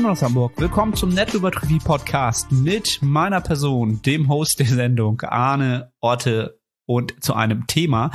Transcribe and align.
Moin 0.00 0.12
aus 0.12 0.22
Hamburg. 0.22 0.52
Willkommen 0.58 0.94
zum 0.94 1.08
Nettoübertrieb 1.08 1.82
Podcast 1.82 2.52
mit 2.52 3.00
meiner 3.02 3.40
Person, 3.40 4.00
dem 4.02 4.28
Host 4.28 4.60
der 4.60 4.66
Sendung, 4.66 5.20
Arne 5.22 5.90
Orte 6.00 6.60
und 6.86 7.24
zu 7.24 7.34
einem 7.34 7.66
Thema, 7.66 8.12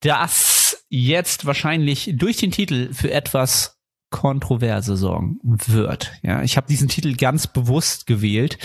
das 0.00 0.84
jetzt 0.90 1.46
wahrscheinlich 1.46 2.12
durch 2.16 2.36
den 2.36 2.50
Titel 2.50 2.92
für 2.92 3.10
etwas 3.12 3.78
Kontroverse 4.10 4.98
sorgen 4.98 5.38
wird. 5.42 6.12
Ja, 6.22 6.42
ich 6.42 6.58
habe 6.58 6.66
diesen 6.66 6.88
Titel 6.88 7.16
ganz 7.16 7.46
bewusst 7.46 8.06
gewählt. 8.06 8.58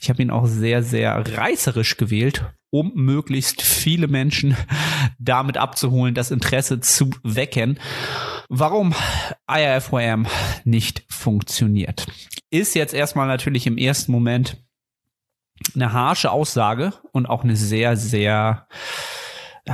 Ich 0.00 0.08
habe 0.08 0.22
ihn 0.22 0.30
auch 0.30 0.46
sehr, 0.46 0.84
sehr 0.84 1.36
reißerisch 1.36 1.96
gewählt, 1.96 2.44
um 2.70 2.92
möglichst 2.94 3.62
viele 3.62 4.06
Menschen 4.06 4.56
damit 5.18 5.56
abzuholen, 5.56 6.14
das 6.14 6.30
Interesse 6.30 6.78
zu 6.78 7.10
wecken. 7.24 7.80
Warum 8.48 8.94
IRFYM 9.48 10.28
nicht 10.64 11.05
funktioniert, 11.26 12.06
ist 12.50 12.76
jetzt 12.76 12.94
erstmal 12.94 13.26
natürlich 13.26 13.66
im 13.66 13.78
ersten 13.78 14.12
Moment 14.12 14.64
eine 15.74 15.92
harsche 15.92 16.30
Aussage 16.30 16.92
und 17.10 17.26
auch 17.26 17.42
eine 17.42 17.56
sehr, 17.56 17.96
sehr 17.96 18.68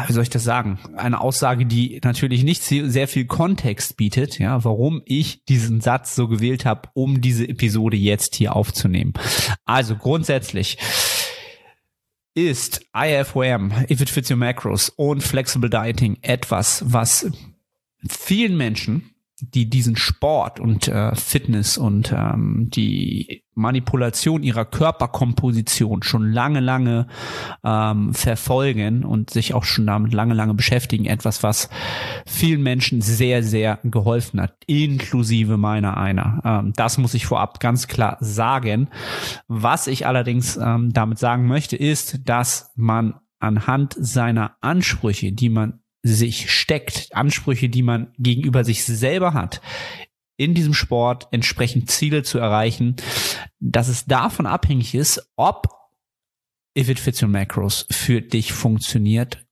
wie 0.06 0.12
soll 0.14 0.22
ich 0.22 0.30
das 0.30 0.44
sagen? 0.44 0.78
Eine 0.96 1.20
Aussage, 1.20 1.66
die 1.66 2.00
natürlich 2.02 2.42
nicht 2.44 2.62
sehr 2.62 3.06
viel 3.06 3.26
Kontext 3.26 3.98
bietet, 3.98 4.38
ja, 4.38 4.64
warum 4.64 5.02
ich 5.04 5.44
diesen 5.44 5.82
Satz 5.82 6.14
so 6.14 6.28
gewählt 6.28 6.64
habe, 6.64 6.88
um 6.94 7.20
diese 7.20 7.46
Episode 7.46 7.98
jetzt 7.98 8.36
hier 8.36 8.56
aufzunehmen. 8.56 9.12
Also 9.66 9.96
grundsätzlich 9.96 10.78
ist 12.32 12.86
IFOM, 12.96 13.72
If 13.90 14.00
It 14.00 14.08
Fits 14.08 14.30
Your 14.30 14.38
Macros 14.38 14.88
und 14.88 15.22
Flexible 15.22 15.68
Dieting 15.68 16.16
etwas, 16.22 16.82
was 16.86 17.30
vielen 18.08 18.56
Menschen 18.56 19.10
die 19.42 19.68
diesen 19.68 19.96
Sport 19.96 20.60
und 20.60 20.86
äh, 20.86 21.14
Fitness 21.16 21.76
und 21.76 22.14
ähm, 22.16 22.68
die 22.72 23.42
Manipulation 23.54 24.44
ihrer 24.44 24.64
Körperkomposition 24.64 26.04
schon 26.04 26.30
lange, 26.30 26.60
lange 26.60 27.08
ähm, 27.64 28.14
verfolgen 28.14 29.04
und 29.04 29.30
sich 29.30 29.52
auch 29.52 29.64
schon 29.64 29.86
damit 29.86 30.14
lange, 30.14 30.34
lange 30.34 30.54
beschäftigen. 30.54 31.06
Etwas, 31.06 31.42
was 31.42 31.68
vielen 32.24 32.62
Menschen 32.62 33.02
sehr, 33.02 33.42
sehr 33.42 33.80
geholfen 33.82 34.40
hat, 34.40 34.54
inklusive 34.66 35.56
meiner 35.56 35.96
einer. 35.96 36.40
Ähm, 36.44 36.72
das 36.76 36.96
muss 36.96 37.14
ich 37.14 37.26
vorab 37.26 37.58
ganz 37.58 37.88
klar 37.88 38.18
sagen. 38.20 38.88
Was 39.48 39.88
ich 39.88 40.06
allerdings 40.06 40.56
ähm, 40.56 40.92
damit 40.92 41.18
sagen 41.18 41.46
möchte, 41.46 41.76
ist, 41.76 42.20
dass 42.28 42.70
man 42.76 43.14
anhand 43.40 43.96
seiner 43.98 44.56
Ansprüche, 44.60 45.32
die 45.32 45.48
man 45.48 45.81
sich 46.02 46.50
steckt, 46.50 47.08
Ansprüche, 47.14 47.68
die 47.68 47.82
man 47.82 48.12
gegenüber 48.18 48.64
sich 48.64 48.84
selber 48.84 49.34
hat, 49.34 49.60
in 50.36 50.54
diesem 50.54 50.74
Sport 50.74 51.28
entsprechend 51.30 51.90
Ziele 51.90 52.22
zu 52.22 52.38
erreichen, 52.38 52.96
dass 53.60 53.88
es 53.88 54.06
davon 54.06 54.46
abhängig 54.46 54.94
ist, 54.94 55.30
ob 55.36 55.68
If 56.76 56.88
It 56.88 56.98
Fits 56.98 57.22
Your 57.22 57.28
Macros 57.28 57.86
für 57.90 58.22
dich 58.22 58.52
funktioniert 58.52 59.46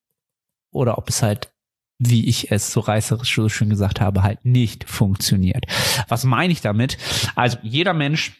oder 0.73 0.99
ob 0.99 1.09
es 1.09 1.23
halt 1.23 1.53
wie 2.01 2.27
ich 2.27 2.51
es 2.51 2.73
so 2.73 2.81
reißerisch 2.81 3.35
so 3.35 3.49
schön 3.51 3.69
gesagt 3.69 4.01
habe, 4.01 4.23
halt 4.23 4.45
nicht 4.45 4.89
funktioniert. 4.89 5.67
Was 6.09 6.25
meine 6.25 6.53
ich 6.53 6.63
damit? 6.63 6.97
Also 7.37 7.59
jeder 7.63 7.93
Mensch 7.93 8.33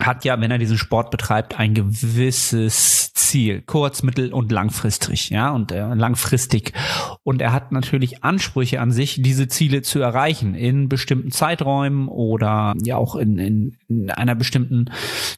hat 0.00 0.24
ja, 0.24 0.40
wenn 0.40 0.50
er 0.50 0.58
diesen 0.58 0.78
Sport 0.78 1.12
betreibt, 1.12 1.58
ein 1.58 1.74
gewisses 1.74 3.01
Ziel, 3.32 3.62
kurz-, 3.62 4.02
mittel- 4.02 4.34
und 4.34 4.52
langfristig, 4.52 5.30
ja, 5.30 5.50
und 5.52 5.72
äh, 5.72 5.94
langfristig. 5.94 6.74
Und 7.22 7.40
er 7.40 7.54
hat 7.54 7.72
natürlich 7.72 8.22
Ansprüche 8.22 8.78
an 8.78 8.92
sich, 8.92 9.22
diese 9.22 9.48
Ziele 9.48 9.80
zu 9.80 10.00
erreichen 10.00 10.54
in 10.54 10.90
bestimmten 10.90 11.30
Zeiträumen 11.30 12.08
oder 12.08 12.74
ja 12.84 12.98
auch 12.98 13.16
in, 13.16 13.38
in, 13.38 13.76
in 13.88 14.10
einer 14.10 14.34
bestimmten 14.34 14.90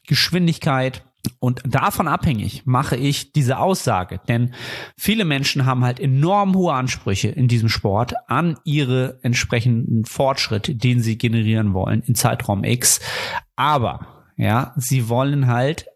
Geschwindigkeit. 0.07 1.05
Und 1.39 1.63
davon 1.65 2.09
abhängig 2.09 2.65
mache 2.65 2.97
ich 2.97 3.31
diese 3.31 3.59
Aussage, 3.59 4.19
denn 4.27 4.53
viele 4.97 5.23
Menschen 5.23 5.65
haben 5.65 5.85
halt 5.85 6.01
enorm 6.01 6.53
hohe 6.53 6.73
Ansprüche 6.73 7.29
in 7.29 7.47
diesem 7.47 7.69
Sport 7.69 8.13
an 8.27 8.57
ihre 8.65 9.19
entsprechenden 9.23 10.03
Fortschritte, 10.03 10.75
den 10.75 10.99
sie 10.99 11.17
generieren 11.17 11.73
wollen 11.73 12.03
in 12.05 12.13
Zeitraum 12.13 12.65
X. 12.65 12.99
Aber 13.55 14.25
ja, 14.35 14.73
sie 14.75 15.07
wollen 15.07 15.47
halt 15.47 15.87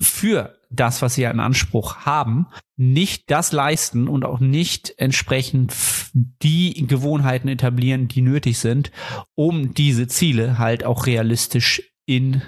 für 0.00 0.56
das, 0.74 1.02
was 1.02 1.14
sie 1.14 1.24
in 1.24 1.40
Anspruch 1.40 1.98
haben, 1.98 2.46
nicht 2.76 3.30
das 3.30 3.52
leisten 3.52 4.08
und 4.08 4.24
auch 4.24 4.40
nicht 4.40 4.94
entsprechend 4.96 5.74
die 6.14 6.86
Gewohnheiten 6.86 7.48
etablieren, 7.48 8.08
die 8.08 8.22
nötig 8.22 8.58
sind, 8.58 8.90
um 9.34 9.74
diese 9.74 10.06
Ziele 10.08 10.58
halt 10.58 10.84
auch 10.84 11.06
realistisch 11.06 11.82
in 12.06 12.42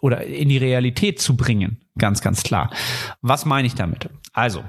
oder 0.00 0.24
in 0.24 0.48
die 0.48 0.58
Realität 0.58 1.20
zu 1.20 1.36
bringen. 1.36 1.80
Ganz, 1.96 2.20
ganz 2.20 2.42
klar. 2.42 2.70
Was 3.22 3.46
meine 3.46 3.66
ich 3.66 3.74
damit? 3.74 4.10
Also, 4.32 4.62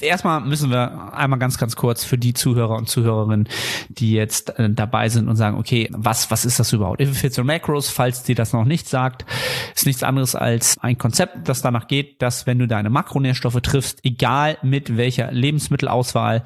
Erstmal 0.00 0.40
müssen 0.40 0.70
wir 0.70 1.14
einmal 1.14 1.38
ganz, 1.38 1.58
ganz 1.58 1.76
kurz 1.76 2.04
für 2.04 2.18
die 2.18 2.34
Zuhörer 2.34 2.76
und 2.76 2.88
Zuhörerinnen, 2.88 3.48
die 3.88 4.12
jetzt 4.12 4.58
äh, 4.58 4.70
dabei 4.70 5.08
sind 5.08 5.28
und 5.28 5.36
sagen, 5.36 5.56
okay, 5.58 5.88
was, 5.92 6.30
was 6.30 6.44
ist 6.44 6.58
das 6.58 6.72
überhaupt? 6.72 7.00
If 7.00 7.38
und 7.38 7.46
Macros, 7.46 7.88
falls 7.88 8.22
dir 8.22 8.34
das 8.34 8.52
noch 8.52 8.64
nicht 8.64 8.88
sagt, 8.88 9.24
ist 9.74 9.86
nichts 9.86 10.02
anderes 10.02 10.34
als 10.34 10.76
ein 10.78 10.98
Konzept, 10.98 11.48
das 11.48 11.62
danach 11.62 11.88
geht, 11.88 12.20
dass 12.20 12.46
wenn 12.46 12.58
du 12.58 12.66
deine 12.66 12.90
Makronährstoffe 12.90 13.60
triffst, 13.62 14.04
egal 14.04 14.58
mit 14.62 14.96
welcher 14.96 15.32
Lebensmittelauswahl, 15.32 16.42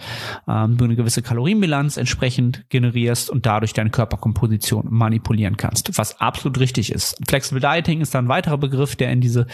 ähm, 0.48 0.76
du 0.76 0.84
eine 0.84 0.97
gewisse 0.97 1.22
Kalorienbilanz 1.22 1.97
entsprechend 1.97 2.64
generierst 2.69 3.31
und 3.31 3.47
dadurch 3.47 3.72
deine 3.72 3.91
Körperkomposition 3.91 4.87
manipulieren 4.88 5.56
kannst, 5.56 5.98
was 5.98 6.20
absolut 6.20 6.60
richtig 6.60 6.93
ist. 6.93 7.16
Flexible 7.28 7.60
Dieting 7.60 8.00
ist 8.00 8.14
dann 8.14 8.26
ein 8.26 8.28
weiterer 8.28 8.58
Begriff, 8.58 8.97
der 8.97 9.10
in 9.10 9.20
diese 9.20 9.47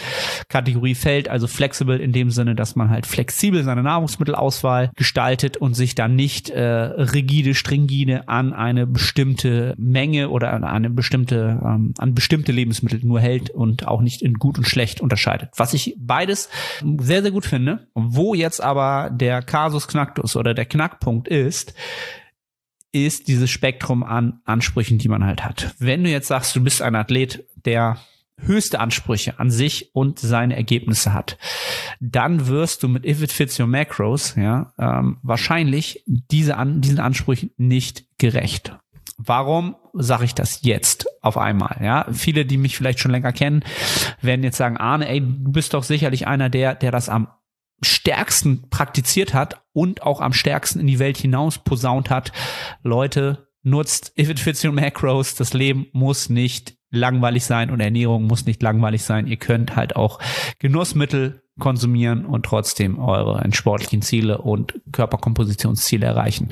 Kategorie 0.49 0.95
fällt, 0.95 1.29
also 1.29 1.47
flexible 1.47 1.97
in 1.97 2.11
dem 2.11 2.29
Sinne, 2.29 2.55
dass 2.55 2.75
man 2.75 2.89
halt 2.89 3.05
flexibel 3.05 3.62
seine 3.63 3.83
Nahrungsmittelauswahl 3.83 4.91
gestaltet 4.95 5.57
und 5.57 5.73
sich 5.73 5.95
dann 5.95 6.15
nicht 6.15 6.49
äh, 6.49 6.61
rigide, 6.61 7.55
stringide 7.55 8.27
an 8.27 8.53
eine 8.53 8.87
bestimmte 8.87 9.73
Menge 9.77 10.29
oder 10.29 10.53
an 10.53 10.63
eine 10.63 10.89
bestimmte, 10.89 11.59
ähm, 11.63 11.93
an 11.97 12.13
bestimmte 12.13 12.51
Lebensmittel 12.51 12.99
nur 13.03 13.19
hält 13.19 13.49
und 13.49 13.87
auch 13.87 14.01
nicht 14.01 14.21
in 14.21 14.35
gut 14.35 14.57
und 14.57 14.67
schlecht 14.67 15.01
unterscheidet. 15.01 15.49
Was 15.57 15.73
ich 15.73 15.95
beides 15.97 16.49
sehr, 16.99 17.21
sehr 17.21 17.31
gut 17.31 17.45
finde. 17.45 17.87
Wo 17.93 18.33
jetzt 18.33 18.61
aber 18.61 19.09
der 19.11 19.41
Kasus 19.41 19.87
Knacktus 19.87 20.35
oder 20.35 20.53
der 20.53 20.65
Knackpunkt 20.65 21.27
ist, 21.27 21.73
ist 22.91 23.27
dieses 23.27 23.49
Spektrum 23.49 24.03
an 24.03 24.39
Ansprüchen, 24.45 24.99
die 24.99 25.09
man 25.09 25.25
halt 25.25 25.43
hat. 25.43 25.73
Wenn 25.79 26.03
du 26.03 26.09
jetzt 26.09 26.27
sagst, 26.27 26.55
du 26.55 26.63
bist 26.63 26.81
ein 26.81 26.95
Athlet, 26.95 27.43
der 27.65 27.97
höchste 28.41 28.79
Ansprüche 28.79 29.39
an 29.39 29.51
sich 29.51 29.93
und 29.93 30.19
seine 30.19 30.55
Ergebnisse 30.55 31.13
hat, 31.13 31.37
dann 31.99 32.47
wirst 32.47 32.83
du 32.83 32.87
mit 32.87 33.05
If 33.05 33.21
It 33.21 33.31
Fits 33.31 33.59
Your 33.59 33.67
Macros 33.67 34.35
ja 34.35 34.73
ähm, 34.77 35.17
wahrscheinlich 35.21 36.03
diese 36.05 36.57
an, 36.57 36.81
diesen 36.81 36.99
Ansprüchen 36.99 37.51
nicht 37.57 38.05
gerecht. 38.17 38.77
Warum 39.17 39.75
sage 39.93 40.25
ich 40.25 40.33
das 40.33 40.61
jetzt 40.63 41.05
auf 41.21 41.37
einmal? 41.37 41.77
Ja, 41.81 42.07
viele, 42.11 42.45
die 42.45 42.57
mich 42.57 42.75
vielleicht 42.75 42.99
schon 42.99 43.11
länger 43.11 43.31
kennen, 43.31 43.63
werden 44.21 44.43
jetzt 44.43 44.57
sagen, 44.57 44.77
Arne, 44.77 45.07
ey, 45.07 45.21
du 45.21 45.51
bist 45.51 45.73
doch 45.73 45.83
sicherlich 45.83 46.27
einer 46.27 46.49
der, 46.49 46.73
der 46.75 46.91
das 46.91 47.09
am 47.09 47.27
stärksten 47.81 48.69
praktiziert 48.69 49.33
hat 49.33 49.61
und 49.73 50.03
auch 50.03 50.21
am 50.21 50.33
stärksten 50.33 50.79
in 50.79 50.87
die 50.87 50.99
Welt 50.99 51.17
hinaus 51.17 51.59
posaunt 51.59 52.09
hat. 52.09 52.31
Leute, 52.81 53.47
nutzt 53.63 54.13
If 54.17 54.29
It 54.29 54.39
Fits 54.39 54.63
Your 54.63 54.73
Macros. 54.73 55.35
Das 55.35 55.53
Leben 55.53 55.87
muss 55.93 56.29
nicht 56.29 56.75
langweilig 56.93 57.43
sein 57.43 57.69
und 57.71 57.79
Ernährung 57.79 58.23
muss 58.23 58.45
nicht 58.45 58.61
langweilig 58.61 59.03
sein. 59.03 59.27
Ihr 59.27 59.37
könnt 59.37 59.75
halt 59.75 59.95
auch 59.95 60.19
Genussmittel 60.59 61.41
konsumieren 61.59 62.25
und 62.25 62.45
trotzdem 62.45 62.97
eure 62.99 63.43
sportlichen 63.51 64.01
Ziele 64.01 64.39
und 64.39 64.79
Körperkompositionsziele 64.91 66.05
erreichen. 66.05 66.49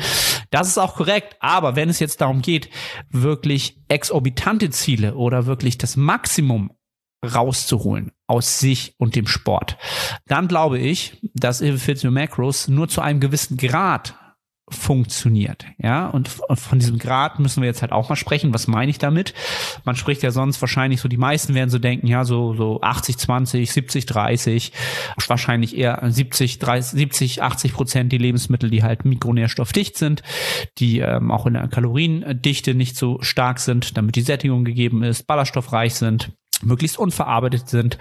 Das 0.51 0.67
ist 0.67 0.77
auch 0.77 0.95
korrekt, 0.95 1.37
aber 1.39 1.75
wenn 1.75 1.89
es 1.89 1.99
jetzt 1.99 2.21
darum 2.21 2.41
geht, 2.41 2.69
wirklich 3.09 3.79
exorbitante 3.87 4.69
Ziele 4.69 5.15
oder 5.15 5.45
wirklich 5.45 5.77
das 5.77 5.95
Maximum 5.95 6.71
rauszuholen 7.23 8.11
aus 8.27 8.59
sich 8.59 8.95
und 8.97 9.15
dem 9.15 9.27
Sport, 9.27 9.77
dann 10.27 10.47
glaube 10.47 10.79
ich, 10.79 11.17
dass 11.33 11.61
If 11.61 12.03
Macros 12.03 12.67
nur 12.67 12.87
zu 12.87 13.01
einem 13.01 13.19
gewissen 13.19 13.57
Grad 13.57 14.15
funktioniert. 14.73 15.65
Ja, 15.77 16.07
und 16.07 16.29
von 16.29 16.79
diesem 16.79 16.97
Grad 16.97 17.39
müssen 17.39 17.61
wir 17.61 17.67
jetzt 17.67 17.81
halt 17.81 17.91
auch 17.91 18.09
mal 18.09 18.15
sprechen. 18.15 18.53
Was 18.53 18.67
meine 18.67 18.89
ich 18.89 18.97
damit? 18.97 19.33
Man 19.85 19.95
spricht 19.95 20.23
ja 20.23 20.31
sonst 20.31 20.61
wahrscheinlich 20.61 21.01
so, 21.01 21.07
die 21.07 21.17
meisten 21.17 21.53
werden 21.53 21.69
so 21.69 21.79
denken, 21.79 22.07
ja, 22.07 22.25
so, 22.25 22.53
so 22.55 22.81
80, 22.81 23.17
20, 23.17 23.71
70, 23.71 24.05
30, 24.05 24.71
wahrscheinlich 25.27 25.77
eher 25.77 26.01
70, 26.03 26.59
30, 26.59 26.91
70, 26.91 27.43
80 27.43 27.73
Prozent 27.73 28.11
die 28.11 28.17
Lebensmittel, 28.17 28.69
die 28.69 28.83
halt 28.83 29.05
mikronährstoffdicht 29.05 29.97
sind, 29.97 30.23
die 30.77 30.99
ähm, 30.99 31.31
auch 31.31 31.45
in 31.45 31.53
der 31.53 31.67
Kaloriendichte 31.67 32.73
nicht 32.73 32.95
so 32.95 33.21
stark 33.21 33.59
sind, 33.59 33.97
damit 33.97 34.15
die 34.15 34.21
Sättigung 34.21 34.65
gegeben 34.65 35.03
ist, 35.03 35.27
ballaststoffreich 35.27 35.95
sind 35.95 36.31
möglichst 36.63 36.97
unverarbeitet 36.97 37.69
sind. 37.69 37.97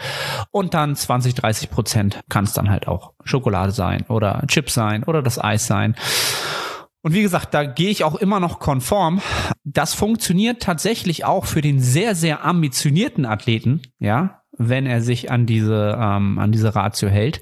Und 0.51 0.75
dann 0.75 0.97
20, 0.97 1.35
30 1.35 1.71
Prozent 1.71 2.21
kann 2.29 2.45
es 2.45 2.53
dann 2.53 2.71
halt 2.71 2.89
auch 2.89 3.13
Schokolade 3.25 3.73
sein 3.73 4.05
oder 4.09 4.43
Chips 4.47 4.75
sein 4.75 5.05
oder 5.05 5.23
das 5.23 5.39
Eis 5.39 5.67
sein. 5.67 5.95
Und 7.03 7.15
wie 7.15 7.23
gesagt, 7.23 7.55
da 7.55 7.65
gehe 7.65 7.91
ich 7.91 8.05
auch 8.05 8.15
immer 8.15 8.41
noch 8.41 8.59
konform. 8.59 9.23
Das 9.65 9.95
funktioniert 9.95 10.63
tatsächlich 10.63 11.25
auch 11.25 11.47
für 11.47 11.63
den 11.63 11.81
sehr, 11.81 12.15
sehr 12.15 12.45
ambitionierten 12.45 13.25
Athleten, 13.25 13.81
ja, 13.99 14.43
wenn 14.59 14.87
er 14.87 15.01
sich 15.01 15.31
an 15.31 15.47
diese, 15.47 15.97
ähm, 15.99 16.39
an 16.39 16.53
diese 16.53 16.75
Ratio 16.75 17.09
hält. 17.09 17.41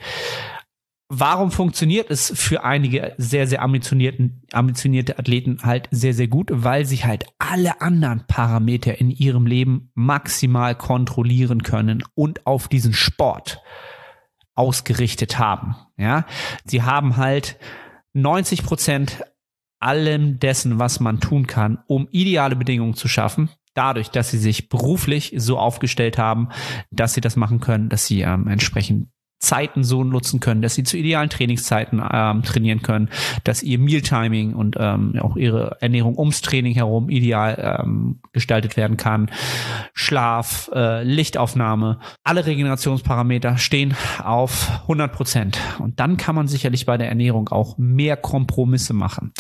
Warum 1.11 1.51
funktioniert 1.51 2.11
es 2.11 2.31
für 2.39 2.65
einige 2.65 3.15
sehr, 3.17 3.47
sehr 3.47 3.63
ambitionierten, 3.63 4.43
ambitionierte 4.53 5.19
Athleten 5.19 5.61
halt 5.63 5.89
sehr, 5.91 6.13
sehr 6.13 6.29
gut? 6.29 6.51
Weil 6.53 6.85
sie 6.85 6.99
halt 6.99 7.25
alle 7.39 7.81
anderen 7.81 8.27
Parameter 8.27 9.01
in 9.01 9.11
ihrem 9.11 9.47
Leben 9.47 9.91
maximal 9.95 10.75
kontrollieren 10.75 11.63
können 11.63 12.05
und 12.15 12.47
auf 12.47 12.69
diesen 12.69 12.93
Sport 12.93 13.63
ausgerichtet 14.55 15.39
haben. 15.39 15.77
Ja, 15.97 16.27
sie 16.67 16.83
haben 16.83 17.17
halt 17.17 17.57
90 18.13 18.63
Prozent 18.63 19.25
allem 19.81 20.39
dessen, 20.41 20.79
was 20.79 21.01
man 21.01 21.21
tun 21.21 21.47
kann, 21.47 21.79
um 21.87 22.09
ideale 22.11 22.57
Bedingungen 22.57 22.95
zu 22.95 23.09
schaffen, 23.09 23.49
dadurch, 23.73 24.11
dass 24.11 24.31
sie 24.31 24.39
sich 24.39 24.69
beruflich 24.69 25.33
so 25.37 25.59
aufgestellt 25.59 26.19
haben, 26.19 26.49
dass 26.91 27.15
sie 27.15 27.21
das 27.23 27.37
machen 27.37 27.61
können, 27.61 27.89
dass 27.89 28.07
sie 28.07 28.23
ähm, 28.23 28.47
entsprechend 28.49 29.09
Zeiten 29.39 29.85
so 29.85 30.05
nutzen 30.05 30.41
können, 30.41 30.63
dass 30.63 30.75
sie 30.75 30.83
zu 30.83 30.97
idealen 30.97 31.31
Trainingszeiten 31.31 32.03
ähm, 32.13 32.43
trainieren 32.43 32.83
können, 32.83 33.09
dass 33.45 33.63
ihr 33.63 33.79
Mealtiming 33.79 34.55
und 34.55 34.77
ähm, 34.79 35.15
auch 35.21 35.37
ihre 35.37 35.77
Ernährung 35.81 36.19
ums 36.19 36.43
Training 36.43 36.75
herum 36.75 37.09
ideal 37.09 37.81
ähm, 37.83 38.21
gestaltet 38.33 38.77
werden 38.77 38.97
kann. 38.97 39.31
Schlaf, 39.95 40.71
äh, 40.75 41.05
Lichtaufnahme, 41.05 42.01
alle 42.25 42.47
Regenerationsparameter 42.47 43.59
stehen 43.59 43.95
auf 44.23 44.71
100 44.83 45.13
Prozent. 45.13 45.59
Und 45.79 46.01
dann 46.01 46.17
kann 46.17 46.35
man 46.35 46.49
sicherlich 46.49 46.87
bei 46.87 46.97
der 46.97 47.09
Ernährung 47.09 47.49
auch 47.49 47.79
mehr 47.79 48.17
Kompromisse 48.17 48.93
machen. 48.93 49.33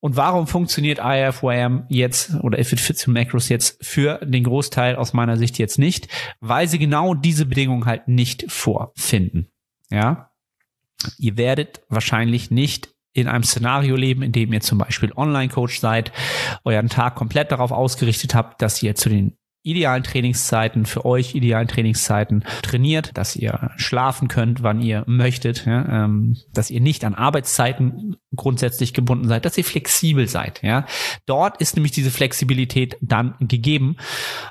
Und 0.00 0.16
warum 0.16 0.46
funktioniert 0.46 0.98
IFYM 1.02 1.84
jetzt 1.88 2.34
oder 2.42 2.58
If 2.58 2.72
It 2.72 2.80
Fits 2.80 3.06
Macros 3.06 3.50
jetzt 3.50 3.84
für 3.84 4.18
den 4.24 4.44
Großteil 4.44 4.96
aus 4.96 5.12
meiner 5.12 5.36
Sicht 5.36 5.58
jetzt 5.58 5.78
nicht? 5.78 6.08
Weil 6.40 6.68
sie 6.68 6.78
genau 6.78 7.14
diese 7.14 7.44
Bedingungen 7.44 7.84
halt 7.84 8.08
nicht 8.08 8.50
vorfinden. 8.50 9.48
Ja. 9.90 10.30
Ihr 11.18 11.36
werdet 11.36 11.82
wahrscheinlich 11.88 12.50
nicht 12.50 12.94
in 13.12 13.28
einem 13.28 13.44
Szenario 13.44 13.96
leben, 13.96 14.22
in 14.22 14.32
dem 14.32 14.52
ihr 14.52 14.60
zum 14.60 14.78
Beispiel 14.78 15.12
Online-Coach 15.14 15.80
seid, 15.80 16.12
euren 16.64 16.88
Tag 16.88 17.16
komplett 17.16 17.50
darauf 17.50 17.72
ausgerichtet 17.72 18.34
habt, 18.34 18.62
dass 18.62 18.82
ihr 18.82 18.94
zu 18.94 19.08
den 19.08 19.36
idealen 19.62 20.02
Trainingszeiten, 20.02 20.86
für 20.86 21.04
euch 21.04 21.34
idealen 21.34 21.68
Trainingszeiten 21.68 22.44
trainiert, 22.62 23.10
dass 23.14 23.36
ihr 23.36 23.70
schlafen 23.76 24.28
könnt, 24.28 24.62
wann 24.62 24.80
ihr 24.80 25.04
möchtet, 25.06 25.66
ja, 25.66 26.04
ähm, 26.04 26.36
dass 26.54 26.70
ihr 26.70 26.80
nicht 26.80 27.04
an 27.04 27.14
Arbeitszeiten 27.14 28.16
grundsätzlich 28.34 28.94
gebunden 28.94 29.28
seid, 29.28 29.44
dass 29.44 29.58
ihr 29.58 29.64
flexibel 29.64 30.28
seid. 30.28 30.62
Ja. 30.62 30.86
Dort 31.26 31.60
ist 31.60 31.76
nämlich 31.76 31.92
diese 31.92 32.10
Flexibilität 32.10 32.96
dann 33.02 33.34
gegeben, 33.40 33.96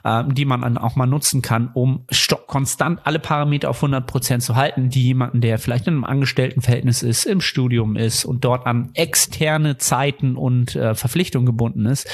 ähm, 0.06 0.36
die 0.36 0.46
man 0.46 0.62
dann 0.62 0.78
auch 0.78 0.96
mal 0.96 1.08
nutzen 1.08 1.42
kann, 1.42 1.72
um 1.74 2.06
konstant 2.46 3.00
alle 3.06 3.20
Parameter 3.20 3.70
auf 3.70 3.78
100 3.78 4.06
Prozent 4.06 4.44
zu 4.44 4.56
halten, 4.56 4.90
die 4.90 5.04
jemanden, 5.04 5.42
der 5.42 5.58
vielleicht 5.58 5.88
in 5.88 5.94
einem 5.94 6.04
Angestelltenverhältnis 6.04 7.02
ist, 7.02 7.26
im 7.26 7.42
Studium 7.42 7.96
ist 7.96 8.26
und 8.26 8.44
dort 8.46 8.68
an 8.68 8.92
externe 8.94 9.78
Zeiten 9.78 10.36
und 10.36 10.76
äh, 10.76 10.94
Verpflichtungen 10.94 11.46
gebunden 11.46 11.86
ist, 11.86 12.08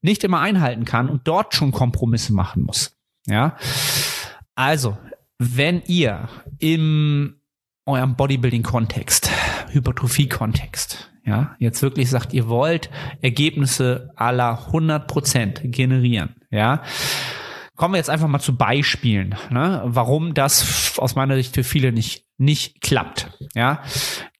nicht 0.00 0.24
immer 0.24 0.40
einhalten 0.40 0.84
kann 0.84 1.08
und 1.10 1.26
dort 1.26 1.54
schon 1.54 1.72
Kompromisse 1.72 2.32
machen 2.38 2.62
muss. 2.62 2.96
Ja. 3.26 3.56
Also, 4.54 4.96
wenn 5.38 5.82
ihr 5.86 6.28
im 6.58 7.40
eurem 7.84 8.16
Bodybuilding-Kontext, 8.16 9.30
Hypertrophie-Kontext, 9.70 11.10
ja, 11.24 11.56
jetzt 11.58 11.82
wirklich 11.82 12.08
sagt, 12.08 12.32
ihr 12.32 12.48
wollt 12.48 12.90
Ergebnisse 13.20 14.10
aller 14.16 14.66
100 14.66 15.06
Prozent 15.06 15.60
generieren, 15.64 16.36
ja, 16.50 16.82
kommen 17.76 17.94
wir 17.94 17.98
jetzt 17.98 18.10
einfach 18.10 18.28
mal 18.28 18.40
zu 18.40 18.56
Beispielen, 18.56 19.34
ne, 19.50 19.82
warum 19.84 20.32
das 20.34 20.98
aus 20.98 21.16
meiner 21.16 21.36
Sicht 21.36 21.54
für 21.54 21.64
viele 21.64 21.92
nicht 21.92 22.28
nicht 22.38 22.80
klappt. 22.80 23.30
Ja, 23.54 23.82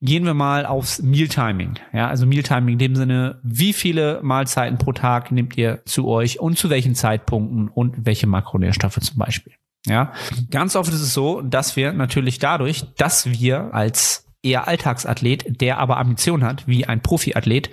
gehen 0.00 0.24
wir 0.24 0.34
mal 0.34 0.64
aufs 0.64 1.02
Mealtiming. 1.02 1.74
Ja, 1.92 2.08
also 2.08 2.26
Mealtiming 2.26 2.74
in 2.74 2.78
dem 2.78 2.96
Sinne, 2.96 3.40
wie 3.42 3.72
viele 3.72 4.20
Mahlzeiten 4.22 4.78
pro 4.78 4.92
Tag 4.92 5.32
nehmt 5.32 5.56
ihr 5.56 5.84
zu 5.84 6.08
euch 6.08 6.40
und 6.40 6.56
zu 6.56 6.70
welchen 6.70 6.94
Zeitpunkten 6.94 7.68
und 7.68 8.06
welche 8.06 8.26
Makronährstoffe 8.26 9.00
zum 9.00 9.18
Beispiel. 9.18 9.54
Ja, 9.86 10.12
ganz 10.50 10.76
oft 10.76 10.92
ist 10.92 11.00
es 11.00 11.14
so, 11.14 11.40
dass 11.40 11.76
wir 11.76 11.92
natürlich 11.92 12.38
dadurch, 12.38 12.84
dass 12.96 13.26
wir 13.26 13.74
als 13.74 14.26
eher 14.42 14.68
Alltagsathlet, 14.68 15.60
der 15.60 15.78
aber 15.78 15.98
Ambition 15.98 16.44
hat, 16.44 16.66
wie 16.68 16.84
ein 16.84 17.00
Profiathlet, 17.00 17.70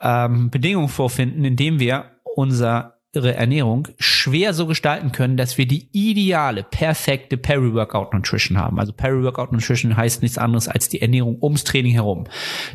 ähm, 0.00 0.50
Bedingungen 0.50 0.88
vorfinden, 0.88 1.44
indem 1.44 1.78
wir 1.78 2.12
unser 2.34 2.95
ihre 3.16 3.34
Ernährung 3.34 3.88
schwer 3.98 4.54
so 4.54 4.66
gestalten 4.66 5.10
können, 5.10 5.36
dass 5.36 5.58
wir 5.58 5.66
die 5.66 5.88
ideale, 5.92 6.62
perfekte 6.62 7.36
Peri-Workout 7.36 8.12
Nutrition 8.12 8.58
haben. 8.58 8.78
Also 8.78 8.92
Peri-Workout 8.92 9.52
Nutrition 9.52 9.96
heißt 9.96 10.22
nichts 10.22 10.38
anderes 10.38 10.68
als 10.68 10.88
die 10.88 11.00
Ernährung 11.00 11.38
ums 11.42 11.64
Training 11.64 11.92
herum, 11.92 12.24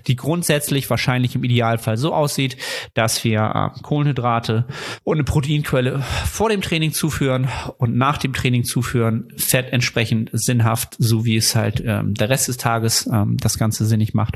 die 0.08 0.16
grundsätzlich 0.16 0.90
wahrscheinlich 0.90 1.36
im 1.36 1.44
Idealfall 1.44 1.96
so 1.96 2.14
aussieht, 2.14 2.58
dass 2.96 3.24
wir 3.24 3.72
äh, 3.78 3.82
Kohlenhydrate 3.82 4.66
und 5.04 5.18
eine 5.18 5.24
Proteinquelle 5.24 6.02
vor 6.02 6.50
dem 6.50 6.62
Training 6.62 6.92
zuführen 6.92 7.48
und 7.78 7.96
nach 7.96 8.18
dem 8.18 8.34
Training 8.34 8.64
zuführen, 8.64 9.28
Fett 9.38 9.72
entsprechend 9.72 10.32
sinnhaft, 10.34 10.96
so 10.98 11.24
wie 11.24 11.38
es 11.38 11.56
halt 11.56 11.84
ähm, 11.86 12.16
der 12.16 12.30
Rest 12.30 12.48
des 12.48 12.58
Tages 12.58 13.08
ähm, 13.08 13.38
das 13.38 13.58
Ganze 13.58 13.86
sinnig 13.86 14.14
macht 14.14 14.36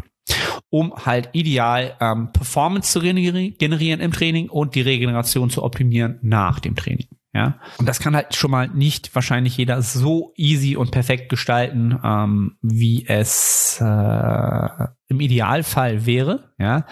um 0.70 0.94
halt 1.06 1.30
ideal 1.34 1.96
ähm, 2.00 2.32
Performance 2.32 2.92
zu 2.92 3.00
generieren 3.00 4.00
im 4.00 4.12
Training 4.12 4.50
und 4.50 4.76
die 4.76 4.82
Regeneration 4.82 5.50
zu 5.50 5.64
optimieren 5.64 6.20
nach 6.22 6.60
dem 6.60 6.76
Training. 6.76 7.08
Ja, 7.34 7.60
und 7.78 7.90
das 7.90 8.00
kann 8.00 8.16
halt 8.16 8.34
schon 8.34 8.50
mal 8.50 8.70
nicht 8.70 9.14
wahrscheinlich 9.14 9.58
jeder 9.58 9.82
so 9.82 10.32
easy 10.38 10.78
und 10.78 10.92
perfekt 10.92 11.28
gestalten, 11.28 12.00
ähm, 12.02 12.56
wie 12.62 13.06
es 13.08 13.78
äh, 13.82 14.88
im 15.08 15.20
Idealfall 15.20 16.08
wäre, 16.08 16.52
ja. 16.58 16.86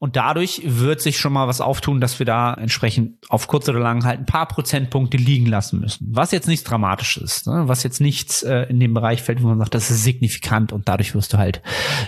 Und 0.00 0.16
dadurch 0.16 0.62
wird 0.64 1.00
sich 1.00 1.18
schon 1.18 1.32
mal 1.32 1.46
was 1.46 1.60
auftun, 1.60 2.00
dass 2.00 2.18
wir 2.18 2.26
da 2.26 2.52
entsprechend 2.54 3.24
auf 3.28 3.46
kurz 3.46 3.68
oder 3.68 3.78
lang 3.78 4.04
halt 4.04 4.18
ein 4.18 4.26
paar 4.26 4.48
Prozentpunkte 4.48 5.16
liegen 5.16 5.46
lassen 5.46 5.78
müssen. 5.78 6.08
Was 6.10 6.32
jetzt 6.32 6.48
nichts 6.48 6.64
Dramatisches 6.64 7.22
ist, 7.22 7.46
ne? 7.46 7.64
was 7.66 7.84
jetzt 7.84 8.00
nichts 8.00 8.42
äh, 8.42 8.62
in 8.64 8.80
dem 8.80 8.92
Bereich 8.92 9.22
fällt, 9.22 9.42
wo 9.42 9.46
man 9.46 9.58
sagt, 9.58 9.74
das 9.74 9.90
ist 9.90 10.02
signifikant 10.02 10.72
und 10.72 10.88
dadurch 10.88 11.14
wirst 11.14 11.32
du 11.32 11.38
halt 11.38 11.62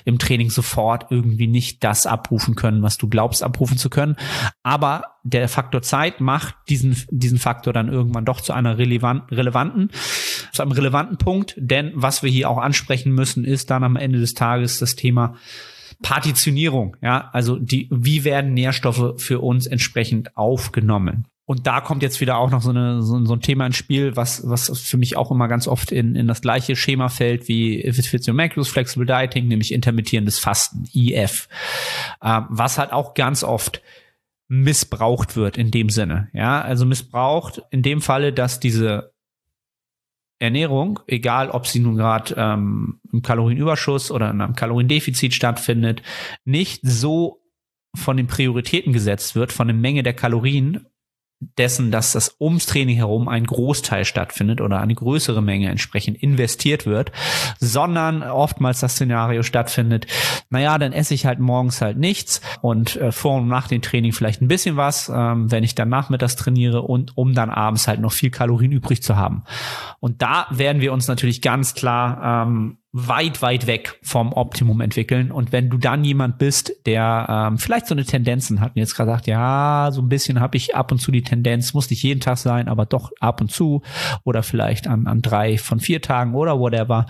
im 0.04 0.18
Training 0.18 0.50
sofort 0.50 1.06
irgendwie 1.10 1.46
nicht 1.46 1.84
das 1.84 2.06
abrufen 2.06 2.56
können, 2.56 2.82
was 2.82 2.96
du 2.98 3.08
glaubst 3.08 3.44
abrufen 3.44 3.78
zu 3.78 3.88
können. 3.88 4.16
Aber 4.64 5.15
der 5.28 5.48
Faktor 5.48 5.82
Zeit 5.82 6.20
macht 6.20 6.54
diesen, 6.68 6.96
diesen 7.10 7.38
Faktor 7.38 7.72
dann 7.72 7.88
irgendwann 7.88 8.24
doch 8.24 8.40
zu 8.40 8.52
einer 8.52 8.78
relevant, 8.78 9.30
relevanten, 9.30 9.90
zu 10.52 10.62
einem 10.62 10.72
relevanten 10.72 11.18
Punkt, 11.18 11.54
denn 11.56 11.92
was 11.94 12.22
wir 12.22 12.30
hier 12.30 12.48
auch 12.48 12.58
ansprechen 12.58 13.12
müssen, 13.12 13.44
ist 13.44 13.70
dann 13.70 13.84
am 13.84 13.96
Ende 13.96 14.20
des 14.20 14.34
Tages 14.34 14.78
das 14.78 14.94
Thema 14.94 15.36
Partitionierung, 16.02 16.96
ja, 17.02 17.30
also 17.32 17.58
die, 17.58 17.88
wie 17.90 18.24
werden 18.24 18.52
Nährstoffe 18.52 19.14
für 19.16 19.40
uns 19.40 19.66
entsprechend 19.66 20.36
aufgenommen? 20.36 21.26
Und 21.46 21.68
da 21.68 21.80
kommt 21.80 22.02
jetzt 22.02 22.20
wieder 22.20 22.38
auch 22.38 22.50
noch 22.50 22.60
so, 22.60 22.70
eine, 22.70 23.02
so, 23.02 23.24
so, 23.24 23.34
ein 23.34 23.40
Thema 23.40 23.66
ins 23.66 23.76
Spiel, 23.76 24.16
was, 24.16 24.42
was 24.48 24.80
für 24.80 24.96
mich 24.96 25.16
auch 25.16 25.30
immer 25.30 25.46
ganz 25.46 25.68
oft 25.68 25.92
in, 25.92 26.16
in 26.16 26.26
das 26.26 26.42
gleiche 26.42 26.74
Schema 26.74 27.08
fällt 27.08 27.46
wie 27.46 27.84
If 27.86 28.00
it 28.00 28.06
fits 28.06 28.26
macros, 28.26 28.68
Flexible 28.68 29.06
Dieting, 29.06 29.46
nämlich 29.46 29.72
intermittierendes 29.72 30.40
Fasten, 30.40 30.84
IF, 30.92 31.48
äh, 32.20 32.40
was 32.48 32.78
halt 32.78 32.92
auch 32.92 33.14
ganz 33.14 33.44
oft 33.44 33.80
missbraucht 34.48 35.36
wird 35.36 35.58
in 35.58 35.70
dem 35.70 35.88
Sinne. 35.88 36.28
Ja, 36.32 36.60
also 36.60 36.86
missbraucht 36.86 37.62
in 37.70 37.82
dem 37.82 38.00
Falle, 38.00 38.32
dass 38.32 38.60
diese 38.60 39.12
Ernährung, 40.38 41.00
egal 41.06 41.50
ob 41.50 41.66
sie 41.66 41.80
nun 41.80 41.96
gerade 41.96 42.34
ähm, 42.36 43.00
im 43.10 43.22
Kalorienüberschuss 43.22 44.10
oder 44.10 44.30
in 44.30 44.40
einem 44.40 44.54
Kaloriendefizit 44.54 45.34
stattfindet, 45.34 46.02
nicht 46.44 46.80
so 46.82 47.42
von 47.94 48.18
den 48.18 48.26
Prioritäten 48.26 48.92
gesetzt 48.92 49.34
wird, 49.34 49.52
von 49.52 49.68
der 49.68 49.76
Menge 49.76 50.02
der 50.02 50.12
Kalorien 50.12 50.86
dessen, 51.40 51.90
dass 51.90 52.12
das 52.12 52.36
ums 52.40 52.66
Training 52.66 52.96
herum 52.96 53.28
ein 53.28 53.44
Großteil 53.44 54.04
stattfindet 54.04 54.60
oder 54.60 54.80
eine 54.80 54.94
größere 54.94 55.42
Menge 55.42 55.68
entsprechend 55.68 56.22
investiert 56.22 56.86
wird, 56.86 57.12
sondern 57.60 58.22
oftmals 58.22 58.80
das 58.80 58.92
Szenario 58.92 59.42
stattfindet, 59.42 60.06
naja, 60.48 60.78
dann 60.78 60.92
esse 60.92 61.12
ich 61.12 61.26
halt 61.26 61.38
morgens 61.38 61.82
halt 61.82 61.98
nichts 61.98 62.40
und 62.62 62.96
äh, 62.96 63.12
vor 63.12 63.36
und 63.36 63.48
nach 63.48 63.68
dem 63.68 63.82
Training 63.82 64.12
vielleicht 64.12 64.40
ein 64.40 64.48
bisschen 64.48 64.76
was, 64.76 65.10
ähm, 65.14 65.50
wenn 65.50 65.62
ich 65.62 65.74
dann 65.74 65.90
nachmittags 65.90 66.36
trainiere 66.36 66.82
und 66.82 67.16
um 67.16 67.34
dann 67.34 67.50
abends 67.50 67.86
halt 67.86 68.00
noch 68.00 68.12
viel 68.12 68.30
Kalorien 68.30 68.72
übrig 68.72 69.02
zu 69.02 69.16
haben. 69.16 69.44
Und 70.00 70.22
da 70.22 70.46
werden 70.50 70.80
wir 70.80 70.92
uns 70.92 71.06
natürlich 71.06 71.42
ganz 71.42 71.74
klar 71.74 72.46
ähm, 72.46 72.78
weit, 72.98 73.42
weit 73.42 73.66
weg 73.66 73.98
vom 74.02 74.32
Optimum 74.32 74.80
entwickeln. 74.80 75.30
Und 75.30 75.52
wenn 75.52 75.68
du 75.68 75.76
dann 75.76 76.02
jemand 76.02 76.38
bist, 76.38 76.72
der 76.86 77.26
ähm, 77.28 77.58
vielleicht 77.58 77.86
so 77.86 77.94
eine 77.94 78.06
Tendenzen 78.06 78.60
hat 78.60 78.74
und 78.74 78.80
jetzt 78.80 78.94
gerade 78.96 79.10
sagt, 79.10 79.26
ja, 79.26 79.90
so 79.92 80.00
ein 80.00 80.08
bisschen 80.08 80.40
habe 80.40 80.56
ich 80.56 80.74
ab 80.74 80.90
und 80.92 80.98
zu 80.98 81.12
die 81.12 81.22
Tendenz, 81.22 81.74
muss 81.74 81.90
nicht 81.90 82.02
jeden 82.02 82.20
Tag 82.20 82.38
sein, 82.38 82.68
aber 82.68 82.86
doch 82.86 83.12
ab 83.20 83.42
und 83.42 83.50
zu 83.50 83.82
oder 84.24 84.42
vielleicht 84.42 84.86
an, 84.86 85.06
an 85.06 85.20
drei 85.20 85.58
von 85.58 85.78
vier 85.78 86.00
Tagen 86.00 86.34
oder 86.34 86.58
whatever, 86.58 87.04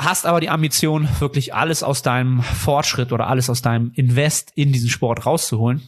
hast 0.00 0.26
aber 0.26 0.40
die 0.40 0.50
Ambition, 0.50 1.08
wirklich 1.20 1.54
alles 1.54 1.84
aus 1.84 2.02
deinem 2.02 2.42
Fortschritt 2.42 3.12
oder 3.12 3.28
alles 3.28 3.48
aus 3.48 3.62
deinem 3.62 3.92
Invest 3.94 4.50
in 4.56 4.72
diesen 4.72 4.90
Sport 4.90 5.26
rauszuholen, 5.26 5.80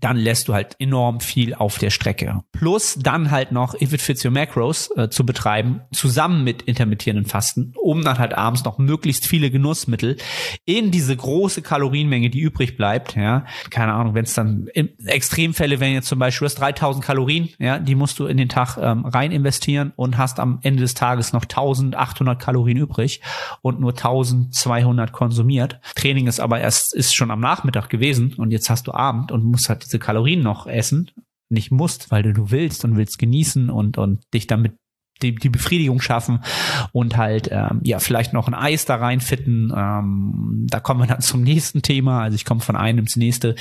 dann 0.00 0.16
lässt 0.16 0.48
du 0.48 0.54
halt 0.54 0.76
enorm 0.78 1.20
viel 1.20 1.54
auf 1.54 1.78
der 1.78 1.90
Strecke. 1.90 2.42
Plus 2.52 2.98
dann 3.00 3.30
halt 3.30 3.52
noch 3.52 3.74
If 3.80 3.92
It 3.92 4.00
Fits 4.00 4.24
Your 4.24 4.30
Macros 4.30 4.90
äh, 4.96 5.08
zu 5.08 5.24
betreiben, 5.24 5.80
zusammen 5.92 6.44
mit 6.44 6.62
intermittierenden 6.62 7.26
Fasten, 7.26 7.72
um 7.80 8.02
dann 8.04 8.18
halt 8.18 8.34
abends 8.34 8.64
noch 8.64 8.78
möglichst 8.78 9.26
viele 9.26 9.50
Genussmittel 9.50 10.16
in 10.64 10.90
diese 10.90 11.16
große 11.16 11.62
Kalorienmenge, 11.62 12.30
die 12.30 12.40
übrig 12.40 12.76
bleibt, 12.76 13.16
ja, 13.16 13.44
keine 13.70 13.92
Ahnung, 13.92 14.14
wenn 14.14 14.24
es 14.24 14.34
dann 14.34 14.68
in 14.74 14.90
Extremfälle, 15.06 15.80
wenn 15.80 15.92
jetzt 15.92 16.08
zum 16.08 16.18
Beispiel 16.18 16.46
du 16.46 16.50
hast 16.50 16.60
3000 16.60 17.04
Kalorien, 17.04 17.48
ja, 17.58 17.78
die 17.78 17.94
musst 17.94 18.18
du 18.18 18.26
in 18.26 18.36
den 18.36 18.48
Tag 18.48 18.76
ähm, 18.80 19.04
rein 19.04 19.32
investieren 19.32 19.92
und 19.96 20.18
hast 20.18 20.40
am 20.40 20.60
Ende 20.62 20.82
des 20.82 20.94
Tages 20.94 21.32
noch 21.32 21.42
1800 21.42 22.40
Kalorien 22.40 22.78
übrig 22.78 23.20
und 23.62 23.80
nur 23.80 23.92
1200 23.92 25.12
konsumiert. 25.12 25.80
Training 25.94 26.26
ist 26.26 26.40
aber 26.40 26.60
erst, 26.60 26.94
ist 26.94 27.14
schon 27.14 27.30
am 27.30 27.40
Nachmittag 27.40 27.88
gewesen 27.88 28.34
und 28.34 28.50
jetzt 28.50 28.70
hast 28.70 28.86
du 28.86 28.92
Abend 28.92 29.32
und 29.32 29.44
musst 29.44 29.68
halt 29.68 29.77
halt 29.78 29.86
diese 29.86 29.98
Kalorien 29.98 30.42
noch 30.42 30.66
essen, 30.66 31.10
nicht 31.48 31.70
musst, 31.70 32.10
weil 32.10 32.22
du, 32.22 32.32
du 32.32 32.50
willst 32.50 32.84
und 32.84 32.96
willst 32.96 33.18
genießen 33.18 33.70
und, 33.70 33.98
und 33.98 34.22
dich 34.34 34.46
damit 34.46 34.74
die, 35.22 35.34
die 35.34 35.48
Befriedigung 35.48 36.00
schaffen 36.00 36.44
und 36.92 37.16
halt 37.16 37.48
ähm, 37.50 37.80
ja 37.82 37.98
vielleicht 37.98 38.32
noch 38.32 38.46
ein 38.46 38.54
Eis 38.54 38.84
da 38.84 38.96
reinfitten. 38.96 39.72
Ähm, 39.76 40.66
da 40.70 40.78
kommen 40.78 41.00
wir 41.00 41.06
dann 41.06 41.20
zum 41.20 41.42
nächsten 41.42 41.82
Thema. 41.82 42.22
Also 42.22 42.36
ich 42.36 42.44
komme 42.44 42.60
von 42.60 42.76
einem 42.76 43.00
ins 43.00 43.16
nächste. 43.16 43.56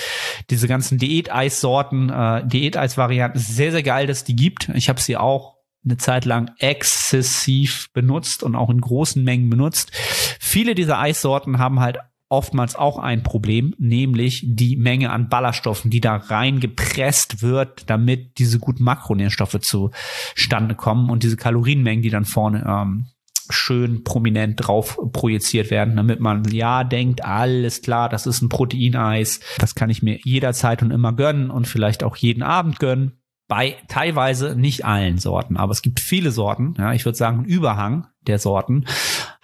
Diese 0.51 0.67
ganzen 0.67 0.99
Diäteissorten, 0.99 2.09
äh, 2.09 2.45
Diäteis-Varianten, 2.45 3.39
sehr 3.39 3.71
sehr 3.71 3.83
geil, 3.83 4.05
dass 4.05 4.23
die 4.23 4.35
gibt. 4.35 4.69
Ich 4.75 4.87
habe 4.87 5.01
sie 5.01 5.17
auch 5.17 5.55
eine 5.83 5.97
Zeit 5.97 6.25
lang 6.25 6.51
exzessiv 6.59 7.87
benutzt 7.93 8.43
und 8.43 8.55
auch 8.55 8.69
in 8.69 8.81
großen 8.81 9.23
Mengen 9.23 9.49
benutzt. 9.49 9.91
Viele 10.39 10.75
dieser 10.75 10.99
Eissorten 10.99 11.57
haben 11.57 11.79
halt 11.79 11.97
oftmals 12.29 12.75
auch 12.75 12.99
ein 12.99 13.23
Problem, 13.23 13.73
nämlich 13.77 14.43
die 14.45 14.75
Menge 14.75 15.11
an 15.11 15.29
Ballaststoffen, 15.29 15.89
die 15.89 16.01
da 16.01 16.17
reingepresst 16.17 17.41
wird, 17.41 17.89
damit 17.89 18.37
diese 18.37 18.59
guten 18.59 18.83
Makronährstoffe 18.83 19.59
zustande 19.61 20.75
kommen 20.75 21.09
und 21.09 21.23
diese 21.23 21.37
Kalorienmengen, 21.37 22.01
die 22.01 22.09
dann 22.09 22.25
vorne 22.25 22.65
ähm, 22.67 23.07
schön 23.49 24.03
prominent 24.03 24.55
drauf 24.57 24.99
projiziert 25.13 25.71
werden, 25.71 25.95
damit 25.95 26.19
man 26.19 26.43
ja 26.45 26.83
denkt, 26.83 27.23
alles 27.23 27.81
klar, 27.81 28.09
das 28.09 28.27
ist 28.27 28.41
ein 28.41 28.49
Proteineis, 28.49 29.39
das 29.57 29.75
kann 29.75 29.89
ich 29.89 30.03
mir 30.03 30.19
jederzeit 30.23 30.81
und 30.81 30.91
immer 30.91 31.13
gönnen 31.13 31.49
und 31.49 31.67
vielleicht 31.67 32.03
auch 32.03 32.15
jeden 32.17 32.43
Abend 32.43 32.79
gönnen. 32.79 33.19
Bei 33.49 33.77
teilweise 33.87 34.57
nicht 34.57 34.83
allen 34.83 35.19
Sorten, 35.19 35.55
aber 35.55 35.71
es 35.71 35.81
gibt 35.81 36.01
viele 36.01 36.31
Sorten, 36.31 36.73
ja, 36.77 36.91
ich 36.91 37.05
würde 37.05 37.17
sagen, 37.17 37.45
Überhang 37.45 38.07
der 38.27 38.39
Sorten, 38.39 38.83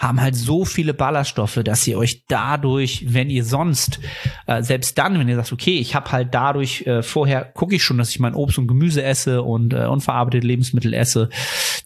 haben 0.04 0.22
halt 0.22 0.36
so 0.36 0.66
viele 0.66 0.94
Ballaststoffe, 0.94 1.62
dass 1.64 1.88
ihr 1.88 1.98
euch 1.98 2.26
dadurch, 2.28 3.06
wenn 3.14 3.30
ihr 3.30 3.46
sonst, 3.46 4.00
äh, 4.46 4.62
selbst 4.62 4.98
dann, 4.98 5.18
wenn 5.18 5.30
ihr 5.30 5.38
sagt, 5.38 5.54
okay, 5.54 5.78
ich 5.78 5.96
habe 5.96 6.12
halt 6.12 6.34
dadurch, 6.34 6.86
äh, 6.86 7.02
vorher 7.02 7.46
gucke 7.46 7.76
ich 7.76 7.84
schon, 7.84 7.98
dass 7.98 8.10
ich 8.10 8.20
mein 8.20 8.36
Obst 8.36 8.58
und 8.58 8.68
Gemüse 8.68 9.02
esse 9.02 9.42
und 9.42 9.74
äh, 9.74 9.86
unverarbeitete 9.86 10.46
Lebensmittel 10.46 10.94
esse, 10.94 11.30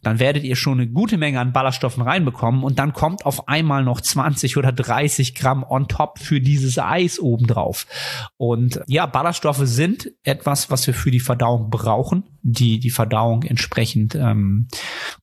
dann 0.03 0.19
werdet 0.19 0.43
ihr 0.43 0.55
schon 0.55 0.79
eine 0.79 0.87
gute 0.89 1.17
Menge 1.17 1.39
an 1.39 1.53
Ballaststoffen 1.53 2.03
reinbekommen 2.03 2.63
und 2.63 2.79
dann 2.79 2.93
kommt 2.93 3.25
auf 3.25 3.47
einmal 3.47 3.83
noch 3.83 4.01
20 4.01 4.57
oder 4.57 4.71
30 4.71 5.35
Gramm 5.35 5.63
on 5.63 5.87
top 5.87 6.19
für 6.19 6.41
dieses 6.41 6.79
Eis 6.79 7.19
obendrauf. 7.19 7.85
Und 8.37 8.81
ja, 8.87 9.05
Ballaststoffe 9.05 9.61
sind 9.63 10.11
etwas, 10.23 10.71
was 10.71 10.87
wir 10.87 10.93
für 10.93 11.11
die 11.11 11.19
Verdauung 11.19 11.69
brauchen, 11.69 12.23
die 12.41 12.79
die 12.79 12.89
Verdauung 12.89 13.43
entsprechend 13.43 14.15
ähm, 14.15 14.67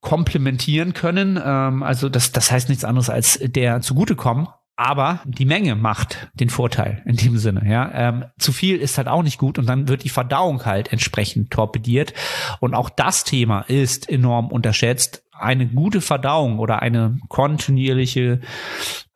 komplementieren 0.01 0.93
können. 0.93 1.41
Ähm, 1.43 1.83
also 1.83 2.09
das, 2.09 2.33
das 2.33 2.53
heißt 2.53 2.69
nichts 2.69 2.84
anderes 2.85 3.11
als 3.11 3.39
der 3.43 3.81
zugutekommen. 3.81 4.49
Aber 4.77 5.21
die 5.25 5.45
Menge 5.45 5.77
macht 5.77 6.31
den 6.35 6.51
Vorteil 6.51 7.01
in 7.07 7.15
dem 7.15 7.39
Sinne. 7.39 7.63
Ja, 7.71 7.91
ähm, 7.95 8.25
zu 8.39 8.53
viel 8.53 8.79
ist 8.79 8.99
halt 8.99 9.07
auch 9.07 9.23
nicht 9.23 9.39
gut 9.39 9.57
und 9.57 9.67
dann 9.67 9.87
wird 9.87 10.03
die 10.03 10.09
Verdauung 10.09 10.67
halt 10.67 10.93
entsprechend 10.93 11.53
torpediert. 11.53 12.13
Und 12.59 12.75
auch 12.75 12.91
das 12.91 13.23
Thema 13.23 13.61
ist 13.61 14.09
enorm 14.09 14.49
unterschätzt 14.49 15.24
eine 15.39 15.67
gute 15.67 16.01
Verdauung 16.01 16.59
oder 16.59 16.83
eine 16.83 17.19
kontinuierliche 17.29 18.41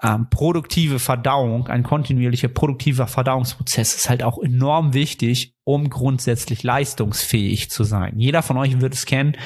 ähm, 0.03 0.29
produktive 0.31 0.99
Verdauung, 0.99 1.67
ein 1.69 1.83
kontinuierlicher 1.83 2.49
produktiver 2.49 3.07
Verdauungsprozess 3.07 3.95
ist 3.95 4.09
halt 4.09 4.23
auch 4.23 4.39
enorm 4.39 4.95
wichtig, 4.95 5.55
um 5.65 5.91
grundsätzlich 5.91 6.63
leistungsfähig 6.63 7.71
zu 7.71 7.85
sein. 7.85 8.19
Jeder 8.19 8.43
von 8.43 8.57
euch 8.57 8.81
wird 8.81 8.95
es 8.95 9.07
kennen, 9.07 9.37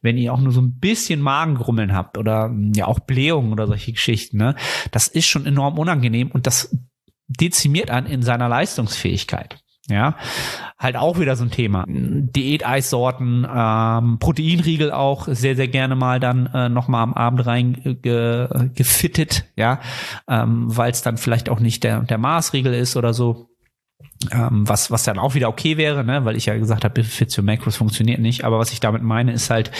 wenn 0.00 0.18
ihr 0.18 0.32
auch 0.32 0.40
nur 0.40 0.52
so 0.52 0.60
ein 0.60 0.78
bisschen 0.78 1.20
Magengrummeln 1.20 1.94
habt 1.94 2.18
oder 2.18 2.54
ja 2.74 2.86
auch 2.86 3.00
Blähungen 3.00 3.52
oder 3.52 3.66
solche 3.66 3.92
Geschichten. 3.92 4.36
Ne? 4.36 4.54
Das 4.90 5.08
ist 5.08 5.26
schon 5.26 5.46
enorm 5.46 5.78
unangenehm 5.78 6.30
und 6.30 6.46
das 6.46 6.76
dezimiert 7.28 7.90
an 7.90 8.06
in 8.06 8.22
seiner 8.22 8.48
Leistungsfähigkeit. 8.48 9.61
Ja, 9.88 10.16
halt 10.78 10.96
auch 10.96 11.18
wieder 11.18 11.34
so 11.34 11.42
ein 11.42 11.50
Thema. 11.50 11.84
Diäteissorten, 11.88 13.46
ähm, 13.52 14.18
Proteinriegel 14.20 14.92
auch 14.92 15.26
sehr, 15.26 15.56
sehr 15.56 15.66
gerne 15.66 15.96
mal 15.96 16.20
dann 16.20 16.46
äh, 16.46 16.68
nochmal 16.68 17.02
am 17.02 17.14
Abend 17.14 17.44
rein 17.46 17.98
ge, 18.00 18.48
gefittet, 18.74 19.44
ja, 19.56 19.80
ähm, 20.28 20.64
weil 20.68 20.92
es 20.92 21.02
dann 21.02 21.16
vielleicht 21.16 21.48
auch 21.48 21.58
nicht 21.58 21.82
der, 21.82 22.02
der 22.02 22.18
Maßriegel 22.18 22.72
ist 22.74 22.96
oder 22.96 23.12
so. 23.12 23.48
Ähm, 24.30 24.68
was, 24.68 24.92
was 24.92 25.02
dann 25.02 25.18
auch 25.18 25.34
wieder 25.34 25.48
okay 25.48 25.76
wäre, 25.76 26.04
ne, 26.04 26.24
weil 26.24 26.36
ich 26.36 26.46
ja 26.46 26.56
gesagt 26.56 26.84
habe, 26.84 27.02
Fit 27.02 27.34
für 27.34 27.42
Macros 27.42 27.74
funktioniert 27.74 28.20
nicht. 28.20 28.44
Aber 28.44 28.60
was 28.60 28.72
ich 28.72 28.78
damit 28.78 29.02
meine, 29.02 29.32
ist 29.32 29.50
halt, 29.50 29.72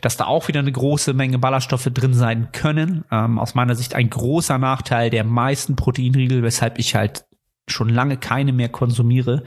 dass 0.00 0.16
da 0.16 0.24
auch 0.24 0.48
wieder 0.48 0.60
eine 0.60 0.72
große 0.72 1.12
Menge 1.12 1.38
Ballaststoffe 1.38 1.90
drin 1.92 2.14
sein 2.14 2.48
können. 2.52 3.04
Ähm, 3.10 3.38
aus 3.38 3.54
meiner 3.54 3.74
Sicht 3.74 3.94
ein 3.94 4.08
großer 4.08 4.56
Nachteil 4.56 5.10
der 5.10 5.24
meisten 5.24 5.76
Proteinriegel, 5.76 6.42
weshalb 6.42 6.78
ich 6.78 6.94
halt 6.94 7.26
schon 7.70 7.88
lange 7.88 8.16
keine 8.16 8.52
mehr 8.52 8.68
konsumiere 8.68 9.44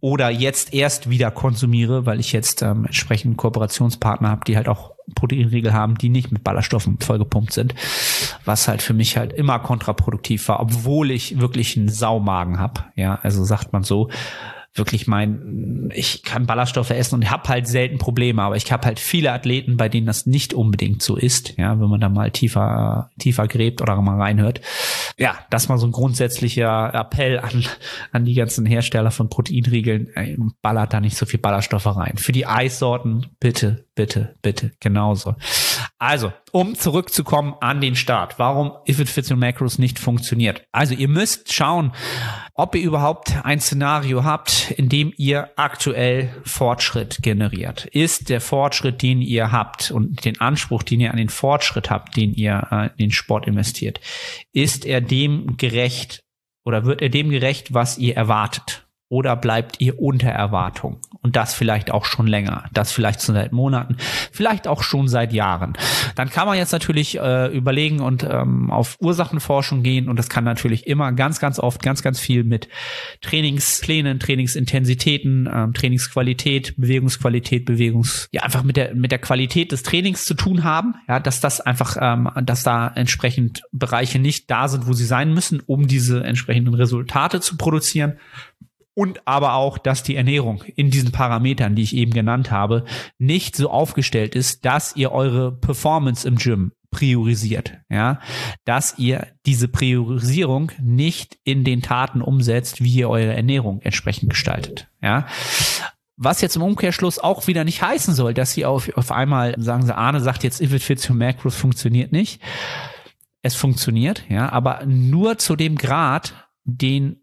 oder 0.00 0.30
jetzt 0.30 0.74
erst 0.74 1.10
wieder 1.10 1.30
konsumiere, 1.30 2.06
weil 2.06 2.20
ich 2.20 2.32
jetzt 2.32 2.62
ähm, 2.62 2.86
entsprechend 2.86 3.36
Kooperationspartner 3.36 4.28
habe, 4.28 4.44
die 4.46 4.56
halt 4.56 4.68
auch 4.68 4.92
Proteinriegel 5.14 5.72
haben, 5.72 5.96
die 5.96 6.08
nicht 6.08 6.32
mit 6.32 6.44
Ballaststoffen 6.44 6.98
vollgepumpt 7.00 7.52
sind, 7.52 7.74
was 8.44 8.68
halt 8.68 8.82
für 8.82 8.94
mich 8.94 9.16
halt 9.16 9.32
immer 9.32 9.58
kontraproduktiv 9.58 10.48
war, 10.48 10.60
obwohl 10.60 11.10
ich 11.10 11.40
wirklich 11.40 11.76
einen 11.76 11.88
Saumagen 11.88 12.58
habe. 12.58 12.84
Ja, 12.94 13.18
also 13.22 13.44
sagt 13.44 13.72
man 13.72 13.82
so 13.82 14.08
wirklich 14.74 15.06
mein, 15.06 15.90
ich 15.94 16.22
kann 16.22 16.46
Ballaststoffe 16.46 16.90
essen 16.90 17.16
und 17.16 17.30
habe 17.30 17.48
halt 17.48 17.68
selten 17.68 17.98
Probleme, 17.98 18.40
aber 18.42 18.56
ich 18.56 18.72
habe 18.72 18.86
halt 18.86 19.00
viele 19.00 19.32
Athleten, 19.32 19.76
bei 19.76 19.88
denen 19.90 20.06
das 20.06 20.24
nicht 20.24 20.54
unbedingt 20.54 21.02
so 21.02 21.16
ist, 21.16 21.58
ja, 21.58 21.78
wenn 21.78 21.88
man 21.88 22.00
da 22.00 22.08
mal 22.08 22.30
tiefer, 22.30 23.10
tiefer 23.18 23.48
gräbt 23.48 23.82
oder 23.82 24.00
mal 24.00 24.18
reinhört. 24.18 24.62
Ja, 25.18 25.36
das 25.50 25.68
mal 25.68 25.76
so 25.76 25.86
ein 25.86 25.92
grundsätzlicher 25.92 26.94
Appell 26.94 27.38
an, 27.38 27.64
an 28.12 28.24
die 28.24 28.34
ganzen 28.34 28.64
Hersteller 28.64 29.10
von 29.10 29.28
Proteinriegeln, 29.28 30.08
ey, 30.14 30.38
ballert 30.62 30.94
da 30.94 31.00
nicht 31.00 31.18
so 31.18 31.26
viel 31.26 31.40
Ballaststoffe 31.40 31.86
rein. 31.86 32.16
Für 32.16 32.32
die 32.32 32.46
Eissorten 32.46 33.26
bitte, 33.40 33.84
bitte, 33.94 34.36
bitte, 34.40 34.72
genauso. 34.80 35.34
Also, 36.02 36.32
um 36.50 36.74
zurückzukommen 36.74 37.54
an 37.60 37.80
den 37.80 37.94
Start, 37.94 38.40
warum 38.40 38.72
If 38.88 38.98
It 38.98 39.08
Fits 39.08 39.30
Your 39.30 39.36
Macros 39.36 39.78
nicht 39.78 40.00
funktioniert. 40.00 40.66
Also, 40.72 40.94
ihr 40.94 41.06
müsst 41.06 41.52
schauen, 41.52 41.92
ob 42.54 42.74
ihr 42.74 42.82
überhaupt 42.82 43.36
ein 43.44 43.60
Szenario 43.60 44.24
habt, 44.24 44.72
in 44.72 44.88
dem 44.88 45.12
ihr 45.16 45.50
aktuell 45.54 46.34
Fortschritt 46.42 47.20
generiert. 47.22 47.84
Ist 47.84 48.30
der 48.30 48.40
Fortschritt, 48.40 49.00
den 49.00 49.22
ihr 49.22 49.52
habt 49.52 49.92
und 49.92 50.24
den 50.24 50.40
Anspruch, 50.40 50.82
den 50.82 50.98
ihr 50.98 51.12
an 51.12 51.18
den 51.18 51.28
Fortschritt 51.28 51.88
habt, 51.88 52.16
den 52.16 52.34
ihr 52.34 52.66
äh, 52.72 52.86
in 53.00 53.10
den 53.10 53.12
Sport 53.12 53.46
investiert, 53.46 54.00
ist 54.52 54.84
er 54.84 55.02
dem 55.02 55.56
gerecht 55.56 56.24
oder 56.64 56.84
wird 56.84 57.00
er 57.00 57.10
dem 57.10 57.30
gerecht, 57.30 57.74
was 57.74 57.96
ihr 57.96 58.16
erwartet? 58.16 58.81
Oder 59.12 59.36
bleibt 59.36 59.78
ihr 59.78 60.00
unter 60.00 60.30
Erwartung? 60.30 60.96
Und 61.20 61.36
das 61.36 61.52
vielleicht 61.52 61.90
auch 61.90 62.06
schon 62.06 62.26
länger. 62.26 62.64
Das 62.72 62.92
vielleicht 62.92 63.20
schon 63.20 63.34
seit 63.34 63.52
Monaten, 63.52 63.98
vielleicht 64.32 64.66
auch 64.66 64.82
schon 64.82 65.06
seit 65.06 65.34
Jahren. 65.34 65.74
Dann 66.14 66.30
kann 66.30 66.46
man 66.46 66.56
jetzt 66.56 66.72
natürlich 66.72 67.18
äh, 67.18 67.54
überlegen 67.54 68.00
und 68.00 68.24
ähm, 68.24 68.70
auf 68.70 68.96
Ursachenforschung 69.00 69.82
gehen. 69.82 70.08
Und 70.08 70.18
das 70.18 70.30
kann 70.30 70.44
natürlich 70.44 70.86
immer 70.86 71.12
ganz, 71.12 71.40
ganz 71.40 71.58
oft 71.58 71.82
ganz, 71.82 72.02
ganz 72.02 72.20
viel 72.20 72.42
mit 72.42 72.68
Trainingsplänen, 73.20 74.18
Trainingsintensitäten, 74.18 75.46
ähm, 75.52 75.74
Trainingsqualität, 75.74 76.74
Bewegungsqualität, 76.78 77.66
Bewegungs, 77.66 78.30
ja, 78.32 78.44
einfach 78.44 78.62
mit 78.62 78.78
der, 78.78 78.94
mit 78.94 79.12
der 79.12 79.18
Qualität 79.18 79.72
des 79.72 79.82
Trainings 79.82 80.24
zu 80.24 80.32
tun 80.32 80.64
haben. 80.64 80.94
Ja, 81.06 81.20
dass 81.20 81.40
das 81.40 81.60
einfach, 81.60 81.98
ähm, 82.00 82.30
dass 82.44 82.62
da 82.62 82.88
entsprechend 82.88 83.60
Bereiche 83.72 84.18
nicht 84.18 84.50
da 84.50 84.68
sind, 84.68 84.86
wo 84.86 84.94
sie 84.94 85.04
sein 85.04 85.34
müssen, 85.34 85.60
um 85.60 85.86
diese 85.86 86.24
entsprechenden 86.24 86.72
Resultate 86.72 87.42
zu 87.42 87.58
produzieren 87.58 88.14
und 88.94 89.26
aber 89.26 89.54
auch, 89.54 89.78
dass 89.78 90.02
die 90.02 90.16
Ernährung 90.16 90.62
in 90.76 90.90
diesen 90.90 91.12
Parametern, 91.12 91.74
die 91.74 91.82
ich 91.82 91.96
eben 91.96 92.12
genannt 92.12 92.50
habe, 92.50 92.84
nicht 93.18 93.56
so 93.56 93.70
aufgestellt 93.70 94.34
ist, 94.34 94.64
dass 94.64 94.96
ihr 94.96 95.12
eure 95.12 95.52
Performance 95.52 96.26
im 96.26 96.36
Gym 96.36 96.72
priorisiert, 96.90 97.78
ja, 97.88 98.20
dass 98.64 98.98
ihr 98.98 99.26
diese 99.46 99.66
Priorisierung 99.66 100.72
nicht 100.80 101.38
in 101.42 101.64
den 101.64 101.80
Taten 101.80 102.20
umsetzt, 102.20 102.84
wie 102.84 102.94
ihr 102.94 103.08
eure 103.08 103.34
Ernährung 103.34 103.80
entsprechend 103.80 104.30
gestaltet, 104.30 104.88
ja. 105.02 105.26
Was 106.18 106.42
jetzt 106.42 106.56
im 106.56 106.62
Umkehrschluss 106.62 107.18
auch 107.18 107.46
wieder 107.46 107.64
nicht 107.64 107.82
heißen 107.82 108.14
soll, 108.14 108.34
dass 108.34 108.52
sie 108.52 108.66
auf, 108.66 108.94
auf 108.96 109.10
einmal 109.10 109.54
sagen 109.58 109.86
sie, 109.86 109.96
Arne 109.96 110.20
sagt 110.20 110.44
jetzt, 110.44 110.60
if 110.60 110.72
it 110.72 110.82
fits 110.82 111.08
your 111.08 111.16
macros 111.16 111.56
funktioniert 111.56 112.12
nicht. 112.12 112.40
Es 113.40 113.56
funktioniert, 113.56 114.22
ja, 114.28 114.52
aber 114.52 114.84
nur 114.86 115.38
zu 115.38 115.56
dem 115.56 115.76
Grad, 115.76 116.34
den 116.64 117.22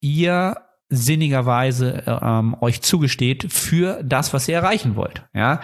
ihr 0.00 0.56
sinnigerweise 0.92 2.04
ähm, 2.06 2.56
euch 2.60 2.82
zugesteht 2.82 3.52
für 3.52 4.02
das, 4.02 4.32
was 4.32 4.48
ihr 4.48 4.56
erreichen 4.56 4.96
wollt. 4.96 5.24
Ja. 5.34 5.60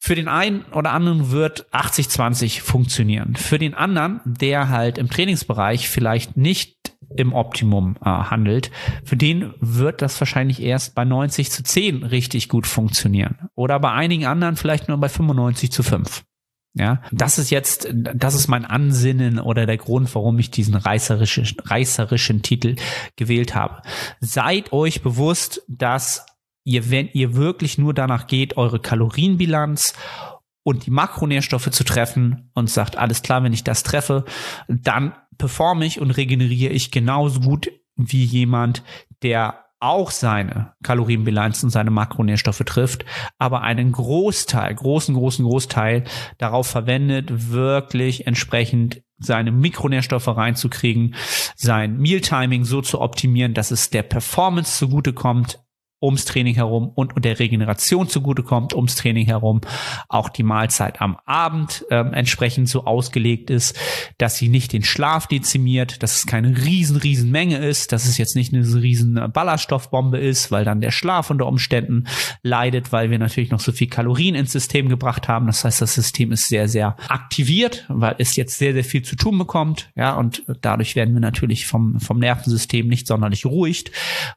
Für 0.00 0.14
den 0.14 0.28
einen 0.28 0.62
oder 0.72 0.92
anderen 0.92 1.32
wird 1.32 1.66
80-20 1.72 2.62
funktionieren. 2.62 3.34
Für 3.34 3.58
den 3.58 3.74
anderen, 3.74 4.20
der 4.24 4.68
halt 4.68 4.96
im 4.96 5.10
Trainingsbereich 5.10 5.88
vielleicht 5.88 6.36
nicht 6.36 6.76
im 7.16 7.32
Optimum 7.32 7.96
äh, 8.00 8.04
handelt, 8.04 8.70
für 9.02 9.16
den 9.16 9.54
wird 9.60 10.00
das 10.00 10.20
wahrscheinlich 10.20 10.62
erst 10.62 10.94
bei 10.94 11.04
90 11.04 11.50
zu 11.50 11.64
10 11.64 12.04
richtig 12.04 12.48
gut 12.48 12.66
funktionieren. 12.66 13.48
Oder 13.56 13.80
bei 13.80 13.90
einigen 13.90 14.26
anderen 14.26 14.56
vielleicht 14.56 14.88
nur 14.88 14.98
bei 14.98 15.08
95 15.08 15.72
zu 15.72 15.82
5. 15.82 16.22
Ja, 16.74 17.02
das 17.10 17.38
ist 17.38 17.50
jetzt, 17.50 17.88
das 17.92 18.34
ist 18.34 18.46
mein 18.46 18.64
Ansinnen 18.64 19.40
oder 19.40 19.66
der 19.66 19.78
Grund, 19.78 20.14
warum 20.14 20.38
ich 20.38 20.50
diesen 20.50 20.74
reißerischen, 20.74 21.56
reißerischen 21.64 22.42
Titel 22.42 22.76
gewählt 23.16 23.54
habe. 23.54 23.82
Seid 24.20 24.72
euch 24.72 25.02
bewusst, 25.02 25.62
dass 25.66 26.26
ihr, 26.64 26.90
wenn 26.90 27.08
ihr 27.08 27.34
wirklich 27.34 27.78
nur 27.78 27.94
danach 27.94 28.26
geht, 28.26 28.56
eure 28.56 28.78
Kalorienbilanz 28.78 29.94
und 30.62 30.86
die 30.86 30.90
Makronährstoffe 30.90 31.70
zu 31.70 31.82
treffen 31.82 32.50
und 32.54 32.70
sagt, 32.70 32.96
alles 32.96 33.22
klar, 33.22 33.42
wenn 33.42 33.54
ich 33.54 33.64
das 33.64 33.82
treffe, 33.82 34.24
dann 34.68 35.14
performe 35.38 35.86
ich 35.86 36.00
und 36.00 36.10
regeneriere 36.10 36.72
ich 36.72 36.90
genauso 36.90 37.40
gut 37.40 37.70
wie 37.96 38.24
jemand, 38.24 38.82
der 39.22 39.64
auch 39.80 40.10
seine 40.10 40.74
Kalorienbilanz 40.82 41.62
und 41.62 41.70
seine 41.70 41.90
Makronährstoffe 41.90 42.62
trifft, 42.64 43.04
aber 43.38 43.62
einen 43.62 43.92
Großteil, 43.92 44.74
großen, 44.74 45.14
großen 45.14 45.44
Großteil 45.44 46.04
darauf 46.38 46.66
verwendet, 46.66 47.50
wirklich 47.50 48.26
entsprechend 48.26 49.02
seine 49.18 49.52
Mikronährstoffe 49.52 50.28
reinzukriegen, 50.28 51.14
sein 51.56 51.98
Mealtiming 51.98 52.64
so 52.64 52.82
zu 52.82 53.00
optimieren, 53.00 53.54
dass 53.54 53.70
es 53.70 53.90
der 53.90 54.02
Performance 54.02 54.78
zugutekommt, 54.78 55.60
ums 56.00 56.24
Training 56.24 56.54
herum 56.54 56.90
und, 56.94 57.14
und 57.16 57.24
der 57.24 57.38
Regeneration 57.38 58.08
zugutekommt 58.08 58.74
ums 58.74 58.96
Training 58.96 59.26
herum. 59.26 59.60
Auch 60.08 60.28
die 60.28 60.42
Mahlzeit 60.42 61.00
am 61.00 61.16
Abend 61.26 61.84
ähm, 61.90 62.12
entsprechend 62.12 62.68
so 62.68 62.84
ausgelegt 62.84 63.50
ist, 63.50 63.78
dass 64.18 64.36
sie 64.36 64.48
nicht 64.48 64.72
den 64.72 64.84
Schlaf 64.84 65.26
dezimiert, 65.26 66.02
dass 66.02 66.16
es 66.16 66.26
keine 66.26 66.56
riesen, 66.64 66.96
riesen 66.96 67.30
Menge 67.30 67.58
ist, 67.58 67.92
dass 67.92 68.06
es 68.06 68.18
jetzt 68.18 68.36
nicht 68.36 68.54
eine 68.54 68.64
riesen 68.74 69.30
Ballaststoffbombe 69.32 70.18
ist, 70.18 70.50
weil 70.50 70.64
dann 70.64 70.80
der 70.80 70.90
Schlaf 70.90 71.30
unter 71.30 71.46
Umständen 71.46 72.04
leidet, 72.42 72.92
weil 72.92 73.10
wir 73.10 73.18
natürlich 73.18 73.50
noch 73.50 73.60
so 73.60 73.72
viel 73.72 73.88
Kalorien 73.88 74.34
ins 74.34 74.52
System 74.52 74.88
gebracht 74.88 75.28
haben. 75.28 75.46
Das 75.46 75.64
heißt, 75.64 75.80
das 75.80 75.94
System 75.94 76.32
ist 76.32 76.48
sehr, 76.48 76.68
sehr 76.68 76.96
aktiviert, 77.08 77.84
weil 77.88 78.14
es 78.18 78.36
jetzt 78.36 78.58
sehr, 78.58 78.72
sehr 78.72 78.84
viel 78.84 79.02
zu 79.02 79.16
tun 79.16 79.38
bekommt. 79.38 79.90
Ja, 79.96 80.14
und 80.14 80.44
dadurch 80.60 80.96
werden 80.96 81.14
wir 81.14 81.20
natürlich 81.20 81.66
vom, 81.66 81.98
vom 82.00 82.18
Nervensystem 82.18 82.86
nicht 82.88 83.06
sonderlich 83.06 83.46
ruhig, 83.46 83.90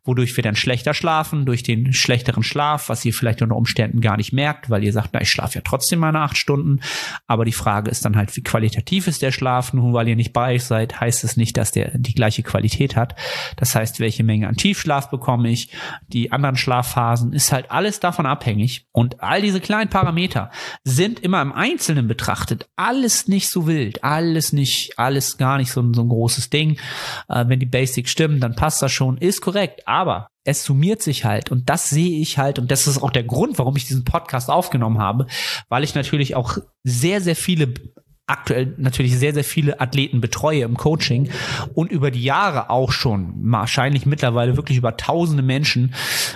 wodurch 0.03 0.35
wir 0.35 0.43
dann 0.43 0.55
schlechter 0.55 0.93
schlafen, 0.93 1.45
durch 1.51 1.63
den 1.63 1.91
schlechteren 1.91 2.43
Schlaf, 2.43 2.87
was 2.87 3.03
ihr 3.03 3.13
vielleicht 3.13 3.41
unter 3.41 3.57
Umständen 3.57 3.99
gar 3.99 4.15
nicht 4.15 4.31
merkt, 4.31 4.69
weil 4.69 4.85
ihr 4.85 4.93
sagt, 4.93 5.09
na, 5.11 5.19
ich 5.19 5.29
schlafe 5.29 5.55
ja 5.55 5.61
trotzdem 5.61 5.99
meine 5.99 6.21
acht 6.21 6.37
Stunden. 6.37 6.79
Aber 7.27 7.43
die 7.43 7.51
Frage 7.51 7.91
ist 7.91 8.05
dann 8.05 8.15
halt, 8.15 8.33
wie 8.37 8.41
qualitativ 8.41 9.07
ist 9.07 9.21
der 9.21 9.33
Schlaf? 9.33 9.73
Nur 9.73 9.91
weil 9.91 10.07
ihr 10.07 10.15
nicht 10.15 10.31
bei 10.31 10.55
euch 10.55 10.63
seid, 10.63 11.01
heißt 11.01 11.25
es 11.25 11.35
nicht, 11.35 11.57
dass 11.57 11.73
der 11.73 11.91
die 11.97 12.15
gleiche 12.15 12.41
Qualität 12.41 12.95
hat. 12.95 13.17
Das 13.57 13.75
heißt, 13.75 13.99
welche 13.99 14.23
Menge 14.23 14.47
an 14.47 14.55
Tiefschlaf 14.55 15.09
bekomme 15.09 15.49
ich? 15.49 15.71
Die 16.07 16.31
anderen 16.31 16.55
Schlafphasen 16.55 17.33
ist 17.33 17.51
halt 17.51 17.69
alles 17.69 17.99
davon 17.99 18.25
abhängig. 18.25 18.85
Und 18.93 19.21
all 19.21 19.41
diese 19.41 19.59
kleinen 19.59 19.89
Parameter 19.89 20.51
sind 20.85 21.19
immer 21.19 21.41
im 21.41 21.51
Einzelnen 21.51 22.07
betrachtet 22.07 22.69
alles 22.77 23.27
nicht 23.27 23.49
so 23.49 23.67
wild, 23.67 24.05
alles 24.05 24.53
nicht, 24.53 24.97
alles 24.97 25.37
gar 25.37 25.57
nicht 25.57 25.73
so, 25.73 25.83
so 25.91 26.01
ein 26.01 26.07
großes 26.07 26.49
Ding. 26.49 26.79
Äh, 27.27 27.43
wenn 27.49 27.59
die 27.59 27.65
Basics 27.65 28.09
stimmen, 28.09 28.39
dann 28.39 28.55
passt 28.55 28.81
das 28.81 28.93
schon, 28.93 29.17
ist 29.17 29.41
korrekt. 29.41 29.85
Aber 29.85 30.29
es 30.43 30.63
summiert 30.63 31.01
sich 31.01 31.25
halt 31.25 31.51
und 31.51 31.69
das 31.69 31.89
sehe 31.89 32.19
ich 32.19 32.37
halt 32.37 32.59
und 32.59 32.71
das 32.71 32.87
ist 32.87 33.01
auch 33.01 33.11
der 33.11 33.23
Grund, 33.23 33.59
warum 33.59 33.75
ich 33.75 33.87
diesen 33.87 34.05
Podcast 34.05 34.49
aufgenommen 34.49 34.99
habe, 34.99 35.27
weil 35.69 35.83
ich 35.83 35.95
natürlich 35.95 36.35
auch 36.35 36.57
sehr, 36.83 37.21
sehr 37.21 37.35
viele 37.35 37.73
aktuell 38.31 38.73
natürlich 38.77 39.17
sehr, 39.17 39.33
sehr 39.33 39.43
viele 39.43 39.79
Athleten 39.81 40.21
betreue 40.21 40.61
im 40.61 40.77
Coaching 40.77 41.29
und 41.73 41.91
über 41.91 42.11
die 42.11 42.23
Jahre 42.23 42.69
auch 42.69 42.91
schon 42.91 43.33
wahrscheinlich 43.51 44.05
mittlerweile 44.05 44.55
wirklich 44.55 44.77
über 44.77 44.95
tausende 44.97 45.43
Menschen 45.43 45.93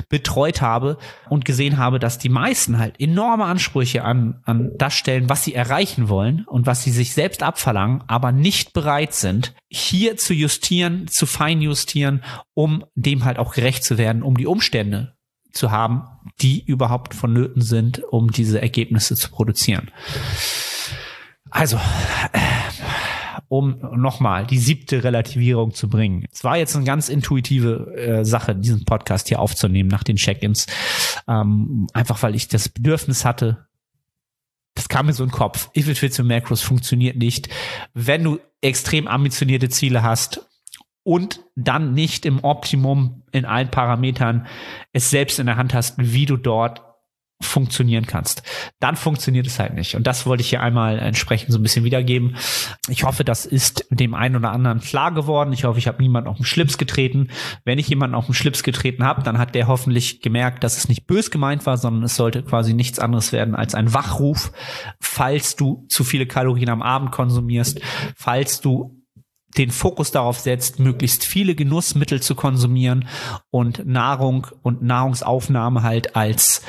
betreut 0.09 0.61
habe 0.61 0.97
und 1.29 1.45
gesehen 1.45 1.77
habe, 1.77 1.99
dass 1.99 2.17
die 2.17 2.29
meisten 2.29 2.77
halt 2.77 2.99
enorme 2.99 3.45
Ansprüche 3.45 4.03
an, 4.03 4.41
an 4.43 4.71
das 4.77 4.93
stellen, 4.93 5.29
was 5.29 5.43
sie 5.43 5.55
erreichen 5.55 6.09
wollen 6.09 6.45
und 6.47 6.65
was 6.65 6.83
sie 6.83 6.91
sich 6.91 7.13
selbst 7.13 7.41
abverlangen, 7.41 8.03
aber 8.07 8.31
nicht 8.31 8.73
bereit 8.73 9.13
sind, 9.13 9.53
hier 9.69 10.17
zu 10.17 10.33
justieren, 10.33 11.07
zu 11.07 11.25
feinjustieren, 11.25 12.23
um 12.53 12.83
dem 12.95 13.23
halt 13.23 13.39
auch 13.39 13.53
gerecht 13.53 13.83
zu 13.83 13.97
werden, 13.97 14.21
um 14.21 14.37
die 14.37 14.47
Umstände 14.47 15.15
zu 15.51 15.71
haben, 15.71 16.03
die 16.41 16.63
überhaupt 16.65 17.13
vonnöten 17.13 17.61
sind, 17.61 18.03
um 18.03 18.31
diese 18.31 18.61
Ergebnisse 18.61 19.15
zu 19.15 19.29
produzieren. 19.31 19.89
Also, 21.55 21.79
um 23.47 23.79
nochmal 23.95 24.45
die 24.45 24.57
siebte 24.57 25.05
Relativierung 25.05 25.73
zu 25.73 25.87
bringen. 25.89 26.25
Es 26.29 26.43
war 26.43 26.57
jetzt 26.57 26.75
eine 26.75 26.83
ganz 26.83 27.07
intuitive 27.07 27.95
äh, 27.95 28.25
Sache, 28.25 28.57
diesen 28.57 28.83
Podcast 28.83 29.29
hier 29.29 29.39
aufzunehmen 29.39 29.87
nach 29.87 30.03
den 30.03 30.17
Check-ins. 30.17 30.67
Ähm, 31.29 31.87
einfach 31.93 32.21
weil 32.23 32.35
ich 32.35 32.49
das 32.49 32.67
Bedürfnis 32.67 33.23
hatte, 33.23 33.67
das 34.73 34.89
kam 34.89 35.05
mir 35.05 35.13
so 35.13 35.23
in 35.23 35.29
den 35.29 35.35
Kopf. 35.35 35.69
If 35.77 35.87
it 35.87 35.97
fits 35.97 36.19
your 36.19 36.25
macros 36.25 36.61
funktioniert 36.61 37.15
nicht. 37.15 37.47
Wenn 37.93 38.25
du 38.25 38.39
extrem 38.59 39.07
ambitionierte 39.07 39.69
Ziele 39.69 40.03
hast 40.03 40.45
und 41.03 41.39
dann 41.55 41.93
nicht 41.93 42.25
im 42.25 42.43
Optimum 42.43 43.23
in 43.31 43.45
allen 43.45 43.71
Parametern 43.71 44.45
es 44.91 45.09
selbst 45.09 45.39
in 45.39 45.45
der 45.45 45.55
Hand 45.55 45.73
hast, 45.73 45.93
wie 45.99 46.25
du 46.25 46.35
dort 46.35 46.84
funktionieren 47.45 48.05
kannst. 48.05 48.43
Dann 48.79 48.95
funktioniert 48.95 49.47
es 49.47 49.59
halt 49.59 49.73
nicht. 49.73 49.95
Und 49.95 50.05
das 50.07 50.25
wollte 50.25 50.41
ich 50.41 50.49
hier 50.49 50.61
einmal 50.61 50.99
entsprechend 50.99 51.51
so 51.51 51.59
ein 51.59 51.63
bisschen 51.63 51.85
wiedergeben. 51.85 52.35
Ich 52.89 53.03
hoffe, 53.03 53.23
das 53.23 53.45
ist 53.45 53.85
dem 53.89 54.13
einen 54.13 54.35
oder 54.35 54.51
anderen 54.51 54.79
klar 54.79 55.13
geworden. 55.13 55.53
Ich 55.53 55.63
hoffe, 55.63 55.79
ich 55.79 55.87
habe 55.87 56.01
niemanden 56.01 56.29
auf 56.29 56.37
den 56.37 56.45
Schlips 56.45 56.77
getreten. 56.77 57.29
Wenn 57.63 57.79
ich 57.79 57.87
jemanden 57.87 58.15
auf 58.15 58.25
den 58.25 58.33
Schlips 58.33 58.63
getreten 58.63 59.03
habe, 59.03 59.23
dann 59.23 59.37
hat 59.37 59.55
der 59.55 59.67
hoffentlich 59.67 60.21
gemerkt, 60.21 60.63
dass 60.63 60.77
es 60.77 60.89
nicht 60.89 61.07
bös 61.07 61.31
gemeint 61.31 61.65
war, 61.65 61.77
sondern 61.77 62.03
es 62.03 62.15
sollte 62.15 62.43
quasi 62.43 62.73
nichts 62.73 62.99
anderes 62.99 63.31
werden 63.31 63.55
als 63.55 63.75
ein 63.75 63.93
Wachruf, 63.93 64.51
falls 64.99 65.55
du 65.55 65.85
zu 65.89 66.03
viele 66.03 66.25
Kalorien 66.25 66.69
am 66.69 66.81
Abend 66.81 67.11
konsumierst, 67.11 67.79
falls 68.15 68.61
du 68.61 69.01
den 69.57 69.71
Fokus 69.71 70.11
darauf 70.11 70.39
setzt, 70.39 70.79
möglichst 70.79 71.23
viele 71.23 71.55
Genussmittel 71.55 72.21
zu 72.21 72.35
konsumieren 72.35 73.07
und 73.51 73.85
Nahrung 73.85 74.47
und 74.61 74.81
Nahrungsaufnahme 74.81 75.83
halt 75.83 76.15
als 76.15 76.61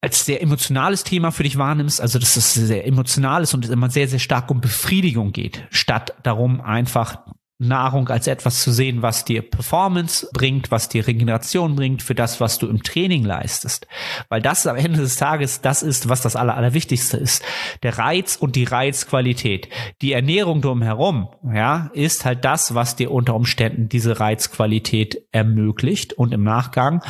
als 0.00 0.24
sehr 0.24 0.42
emotionales 0.42 1.04
Thema 1.04 1.30
für 1.30 1.42
dich 1.42 1.58
wahrnimmst, 1.58 2.00
also 2.00 2.18
dass 2.18 2.36
es 2.36 2.54
sehr 2.54 2.86
emotional 2.86 3.42
ist 3.42 3.54
und 3.54 3.68
immer 3.68 3.90
sehr, 3.90 4.08
sehr 4.08 4.18
stark 4.18 4.50
um 4.50 4.60
Befriedigung 4.60 5.32
geht, 5.32 5.66
statt 5.70 6.14
darum 6.22 6.60
einfach 6.60 7.18
Nahrung 7.60 8.08
als 8.08 8.26
etwas 8.26 8.62
zu 8.62 8.72
sehen, 8.72 9.02
was 9.02 9.26
dir 9.26 9.42
Performance 9.42 10.26
bringt, 10.32 10.70
was 10.70 10.88
dir 10.88 11.06
Regeneration 11.06 11.76
bringt 11.76 12.02
für 12.02 12.14
das, 12.14 12.40
was 12.40 12.58
du 12.58 12.66
im 12.66 12.82
Training 12.82 13.22
leistest. 13.22 13.86
Weil 14.30 14.40
das 14.40 14.66
am 14.66 14.76
Ende 14.76 14.98
des 14.98 15.16
Tages 15.16 15.60
das 15.60 15.82
ist, 15.82 16.08
was 16.08 16.22
das 16.22 16.36
Aller, 16.36 16.56
Allerwichtigste 16.56 17.18
ist. 17.18 17.44
Der 17.82 17.98
Reiz 17.98 18.36
und 18.36 18.56
die 18.56 18.64
Reizqualität. 18.64 19.68
Die 20.00 20.14
Ernährung 20.14 20.62
drumherum, 20.62 21.28
ja, 21.52 21.90
ist 21.92 22.24
halt 22.24 22.46
das, 22.46 22.74
was 22.74 22.96
dir 22.96 23.10
unter 23.10 23.34
Umständen 23.34 23.90
diese 23.90 24.18
Reizqualität 24.18 25.22
ermöglicht 25.30 26.14
und 26.14 26.32
im 26.32 26.42
Nachgang 26.42 27.02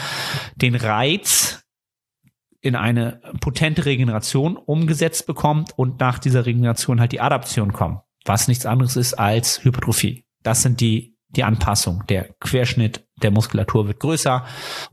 den 0.57 0.75
Reiz 0.75 1.63
in 2.61 2.77
eine 2.77 3.21
potente 3.41 3.85
Regeneration 3.85 4.57
umgesetzt 4.57 5.27
bekommt 5.27 5.73
und 5.77 6.01
nach 6.01 6.19
dieser 6.19 6.47
Regeneration 6.47 7.01
halt 7.01 7.13
die 7.13 7.21
Adaption 7.21 7.73
kommt, 7.73 8.01
was 8.25 8.49
nichts 8.49 8.67
anderes 8.67 8.97
ist 8.97 9.15
als 9.15 9.65
Hypertrophie. 9.65 10.25
Das 10.43 10.63
sind 10.63 10.81
die, 10.81 11.17
die 11.31 11.45
Anpassung. 11.45 12.05
Der 12.09 12.35
Querschnitt 12.41 13.07
der 13.23 13.31
Muskulatur 13.31 13.87
wird 13.87 14.01
größer 14.01 14.45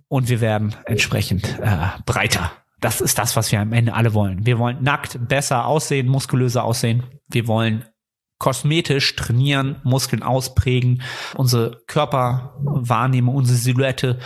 und 0.07 0.29
wir 0.29 0.41
werden 0.41 0.75
entsprechend 0.85 1.59
äh, 1.59 1.87
breiter. 2.05 2.51
Das 2.79 3.01
ist 3.01 3.17
das, 3.17 3.35
was 3.35 3.51
wir 3.51 3.59
am 3.59 3.73
Ende 3.73 3.93
alle 3.93 4.13
wollen. 4.13 4.45
Wir 4.45 4.59
wollen 4.59 4.83
nackt 4.83 5.27
besser 5.27 5.65
aussehen, 5.65 6.07
muskulöser 6.07 6.63
aussehen. 6.63 7.03
Wir 7.27 7.47
wollen 7.47 7.85
kosmetisch 8.39 9.15
trainieren, 9.15 9.77
Muskeln 9.83 10.21
ausprägen, 10.21 11.01
unsere 11.35 11.81
Körperwahrnehmung, 11.87 13.33
unsere 13.33 13.57
Silhouette 13.57 14.19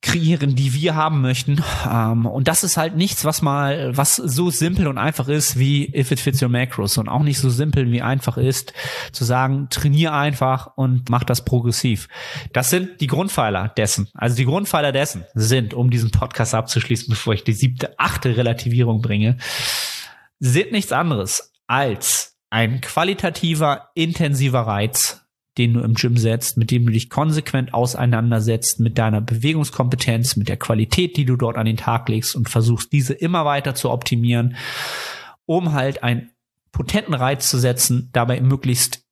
kreieren, 0.00 0.54
die 0.54 0.72
wir 0.72 0.94
haben 0.94 1.20
möchten. 1.20 1.62
Ähm, 1.90 2.24
und 2.24 2.48
das 2.48 2.64
ist 2.64 2.76
halt 2.76 2.96
nichts, 2.96 3.24
was 3.24 3.42
mal, 3.42 3.94
was 3.96 4.16
so 4.16 4.50
simpel 4.50 4.86
und 4.86 4.96
einfach 4.96 5.28
ist 5.28 5.58
wie 5.58 5.94
if 5.94 6.10
it 6.10 6.20
fits 6.20 6.40
your 6.40 6.48
macros 6.48 6.96
und 6.96 7.08
auch 7.08 7.22
nicht 7.22 7.38
so 7.38 7.50
simpel 7.50 7.90
wie 7.90 8.00
einfach 8.00 8.38
ist 8.38 8.72
zu 9.12 9.24
sagen, 9.24 9.66
trainier 9.70 10.14
einfach 10.14 10.70
und 10.76 11.10
mach 11.10 11.24
das 11.24 11.44
progressiv. 11.44 12.08
Das 12.54 12.70
sind 12.70 13.00
die 13.00 13.06
Grundpfeiler 13.06 13.68
dessen. 13.68 14.08
Also 14.14 14.36
die 14.36 14.46
Grundpfeiler 14.46 14.92
dessen 14.92 15.24
sind, 15.34 15.74
um 15.74 15.90
diesen 15.90 16.10
Podcast 16.10 16.54
abzuschließen, 16.54 17.08
bevor 17.10 17.34
ich 17.34 17.44
die 17.44 17.52
siebte, 17.52 17.98
achte 17.98 18.36
Relativierung 18.36 19.02
bringe, 19.02 19.36
sind 20.40 20.72
nichts 20.72 20.92
anderes 20.92 21.52
als 21.66 22.37
ein 22.50 22.80
qualitativer, 22.80 23.90
intensiver 23.94 24.60
Reiz, 24.60 25.26
den 25.58 25.74
du 25.74 25.80
im 25.80 25.94
Gym 25.94 26.16
setzt, 26.16 26.56
mit 26.56 26.70
dem 26.70 26.86
du 26.86 26.92
dich 26.92 27.10
konsequent 27.10 27.74
auseinandersetzt, 27.74 28.80
mit 28.80 28.96
deiner 28.96 29.20
Bewegungskompetenz, 29.20 30.36
mit 30.36 30.48
der 30.48 30.56
Qualität, 30.56 31.16
die 31.16 31.24
du 31.24 31.36
dort 31.36 31.56
an 31.56 31.66
den 31.66 31.76
Tag 31.76 32.08
legst 32.08 32.36
und 32.36 32.48
versuchst, 32.48 32.92
diese 32.92 33.12
immer 33.12 33.44
weiter 33.44 33.74
zu 33.74 33.90
optimieren, 33.90 34.56
um 35.46 35.72
halt 35.72 36.02
einen 36.02 36.30
potenten 36.70 37.14
Reiz 37.14 37.50
zu 37.50 37.58
setzen, 37.58 38.10
dabei 38.12 38.40
möglichst 38.40 39.04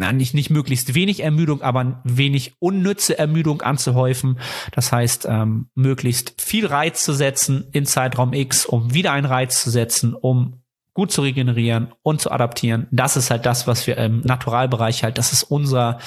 na, 0.00 0.12
nicht, 0.12 0.32
nicht 0.32 0.48
möglichst 0.48 0.94
wenig 0.94 1.24
Ermüdung, 1.24 1.60
aber 1.60 2.00
wenig 2.04 2.54
unnütze 2.60 3.18
Ermüdung 3.18 3.62
anzuhäufen. 3.62 4.38
Das 4.70 4.92
heißt, 4.92 5.26
ähm, 5.28 5.70
möglichst 5.74 6.40
viel 6.40 6.66
Reiz 6.66 7.02
zu 7.02 7.12
setzen 7.12 7.66
in 7.72 7.84
Zeitraum 7.84 8.32
X, 8.32 8.64
um 8.64 8.94
wieder 8.94 9.10
einen 9.10 9.26
Reiz 9.26 9.60
zu 9.60 9.70
setzen, 9.70 10.14
um 10.14 10.57
gut 10.98 11.12
zu 11.12 11.22
regenerieren 11.22 11.92
und 12.02 12.20
zu 12.20 12.32
adaptieren. 12.32 12.88
Das 12.90 13.16
ist 13.16 13.30
halt 13.30 13.46
das, 13.46 13.68
was 13.68 13.86
wir 13.86 13.96
im 13.98 14.20
Naturalbereich 14.22 15.04
halt, 15.04 15.16
das 15.16 15.32
ist 15.32 15.44
unser, 15.44 16.00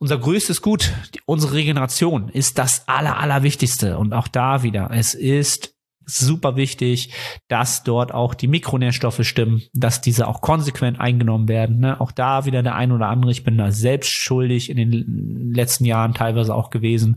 unser 0.00 0.18
größtes 0.18 0.62
Gut. 0.62 0.92
Unsere 1.26 1.52
Regeneration 1.52 2.28
ist 2.28 2.58
das 2.58 2.88
aller, 2.88 3.18
allerwichtigste. 3.18 3.98
Und 3.98 4.12
auch 4.12 4.26
da 4.26 4.64
wieder, 4.64 4.90
es 4.92 5.14
ist 5.14 5.76
super 6.06 6.56
wichtig, 6.56 7.12
dass 7.46 7.84
dort 7.84 8.12
auch 8.12 8.34
die 8.34 8.48
Mikronährstoffe 8.48 9.24
stimmen, 9.24 9.62
dass 9.74 10.00
diese 10.00 10.26
auch 10.26 10.40
konsequent 10.40 10.98
eingenommen 10.98 11.46
werden. 11.46 11.78
Ne? 11.78 12.00
Auch 12.00 12.10
da 12.10 12.46
wieder 12.46 12.64
der 12.64 12.74
ein 12.74 12.90
oder 12.90 13.06
andere, 13.06 13.30
ich 13.30 13.44
bin 13.44 13.58
da 13.58 13.70
selbst 13.70 14.10
schuldig 14.10 14.70
in 14.70 14.76
den 14.76 15.52
letzten 15.54 15.84
Jahren 15.84 16.14
teilweise 16.14 16.52
auch 16.52 16.70
gewesen. 16.70 17.14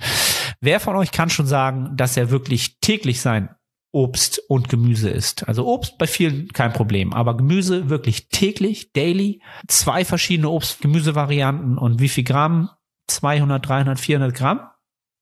Wer 0.62 0.80
von 0.80 0.96
euch 0.96 1.12
kann 1.12 1.32
schon 1.32 1.48
sagen, 1.48 1.98
dass 1.98 2.18
er 2.18 2.30
wirklich 2.30 2.78
täglich 2.82 3.20
sein 3.20 3.50
Obst 3.94 4.42
und 4.50 4.70
Gemüse 4.70 5.10
isst. 5.10 5.48
Also 5.48 5.68
Obst 5.68 6.00
bei 6.00 6.08
vielen 6.08 6.48
kein 6.50 6.74
Problem, 6.74 7.14
aber 7.14 7.38
Gemüse 7.38 7.90
wirklich 7.90 8.28
täglich, 8.30 8.92
daily, 8.92 9.42
zwei 9.68 10.04
verschiedene 10.04 10.50
Obst-Gemüse-Varianten 10.50 11.78
und 11.78 12.00
wie 12.00 12.10
viel 12.10 12.24
Gramm? 12.24 12.72
200, 13.08 13.68
300, 13.68 14.00
400 14.00 14.36
Gramm? 14.36 14.62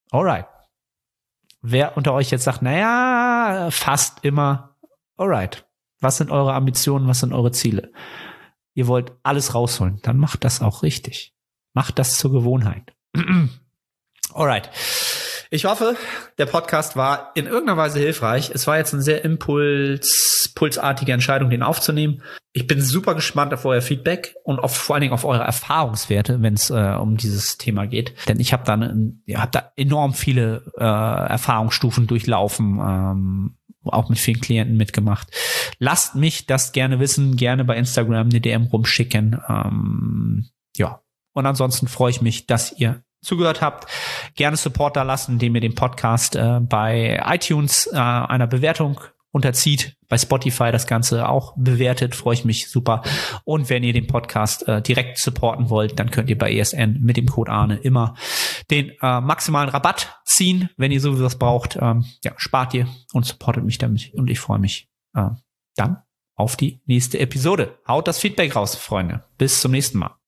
Alright. 0.09 0.45
Wer 1.61 1.97
unter 1.97 2.13
euch 2.13 2.31
jetzt 2.31 2.45
sagt, 2.45 2.61
naja, 2.61 3.69
fast 3.71 4.23
immer, 4.23 4.77
alright. 5.17 5.67
Was 5.99 6.17
sind 6.17 6.31
eure 6.31 6.53
Ambitionen? 6.53 7.07
Was 7.07 7.19
sind 7.19 7.33
eure 7.33 7.51
Ziele? 7.51 7.91
Ihr 8.73 8.87
wollt 8.87 9.11
alles 9.21 9.53
rausholen, 9.53 9.99
dann 10.01 10.17
macht 10.17 10.45
das 10.45 10.61
auch 10.61 10.81
richtig. 10.81 11.35
Macht 11.73 11.99
das 11.99 12.17
zur 12.17 12.31
Gewohnheit. 12.31 12.95
alright. 14.33 14.69
Ich 15.53 15.65
hoffe, 15.65 15.97
der 16.37 16.45
Podcast 16.45 16.95
war 16.95 17.31
in 17.35 17.45
irgendeiner 17.45 17.75
Weise 17.75 17.99
hilfreich. 17.99 18.51
Es 18.53 18.67
war 18.67 18.77
jetzt 18.77 18.93
eine 18.93 19.03
sehr 19.03 19.25
impuls, 19.25 20.53
pulsartige 20.55 21.11
Entscheidung, 21.11 21.49
den 21.49 21.61
aufzunehmen. 21.61 22.23
Ich 22.53 22.67
bin 22.67 22.81
super 22.81 23.15
gespannt 23.15 23.53
auf 23.53 23.65
euer 23.65 23.81
Feedback 23.81 24.33
und 24.45 24.59
auf, 24.59 24.73
vor 24.73 24.95
allen 24.95 25.01
Dingen 25.01 25.13
auf 25.13 25.25
eure 25.25 25.43
Erfahrungswerte, 25.43 26.41
wenn 26.41 26.53
es 26.53 26.69
äh, 26.69 26.95
um 26.97 27.17
dieses 27.17 27.57
Thema 27.57 27.85
geht. 27.85 28.13
Denn 28.29 28.39
ich 28.39 28.53
habe 28.53 28.63
da, 28.63 28.77
ne, 28.77 29.17
hab 29.33 29.51
da 29.51 29.73
enorm 29.75 30.13
viele 30.13 30.71
äh, 30.77 30.83
Erfahrungsstufen 30.85 32.07
durchlaufen. 32.07 32.79
Ähm, 32.79 33.57
auch 33.83 34.07
mit 34.07 34.19
vielen 34.19 34.39
Klienten 34.39 34.77
mitgemacht. 34.77 35.27
Lasst 35.79 36.15
mich 36.15 36.45
das 36.45 36.71
gerne 36.71 37.01
wissen, 37.01 37.35
gerne 37.35 37.65
bei 37.65 37.75
Instagram 37.75 38.29
eine 38.29 38.39
DM 38.39 38.67
rumschicken. 38.67 39.41
Ähm, 39.49 40.49
ja. 40.77 41.01
Und 41.33 41.45
ansonsten 41.45 41.89
freue 41.89 42.11
ich 42.11 42.21
mich, 42.21 42.47
dass 42.47 42.71
ihr 42.71 43.03
zugehört 43.21 43.61
habt, 43.61 43.87
gerne 44.35 44.57
Support 44.57 44.95
da 44.95 45.03
lassen, 45.03 45.33
indem 45.33 45.55
ihr 45.55 45.61
den 45.61 45.75
Podcast 45.75 46.35
äh, 46.35 46.59
bei 46.59 47.21
iTunes 47.25 47.87
äh, 47.87 47.97
einer 47.97 48.47
Bewertung 48.47 48.99
unterzieht, 49.31 49.95
bei 50.09 50.17
Spotify 50.17 50.71
das 50.71 50.87
Ganze 50.87 51.29
auch 51.29 51.53
bewertet, 51.55 52.15
freue 52.15 52.33
ich 52.33 52.45
mich 52.45 52.69
super. 52.69 53.01
Und 53.45 53.69
wenn 53.69 53.83
ihr 53.83 53.93
den 53.93 54.07
Podcast 54.07 54.67
äh, 54.67 54.81
direkt 54.81 55.19
supporten 55.19 55.69
wollt, 55.69 55.99
dann 55.99 56.11
könnt 56.11 56.29
ihr 56.29 56.37
bei 56.37 56.51
ESN 56.51 56.99
mit 57.01 57.17
dem 57.17 57.27
Code 57.27 57.51
Arne 57.51 57.77
immer 57.77 58.15
den 58.69 58.91
äh, 59.01 59.21
maximalen 59.21 59.69
Rabatt 59.69 60.19
ziehen, 60.25 60.69
wenn 60.75 60.91
ihr 60.91 60.99
sowieso 60.99 61.23
was 61.23 61.39
braucht. 61.39 61.77
Ähm, 61.81 62.05
ja, 62.23 62.33
spart 62.35 62.73
ihr 62.73 62.87
und 63.13 63.25
supportet 63.25 63.63
mich 63.63 63.77
damit 63.77 64.13
und 64.13 64.29
ich 64.29 64.39
freue 64.39 64.59
mich 64.59 64.89
äh, 65.15 65.29
dann 65.75 66.03
auf 66.35 66.57
die 66.57 66.81
nächste 66.85 67.19
Episode. 67.19 67.77
Haut 67.87 68.07
das 68.07 68.19
Feedback 68.19 68.55
raus, 68.55 68.75
Freunde. 68.75 69.23
Bis 69.37 69.61
zum 69.61 69.71
nächsten 69.71 69.99
Mal. 69.99 70.20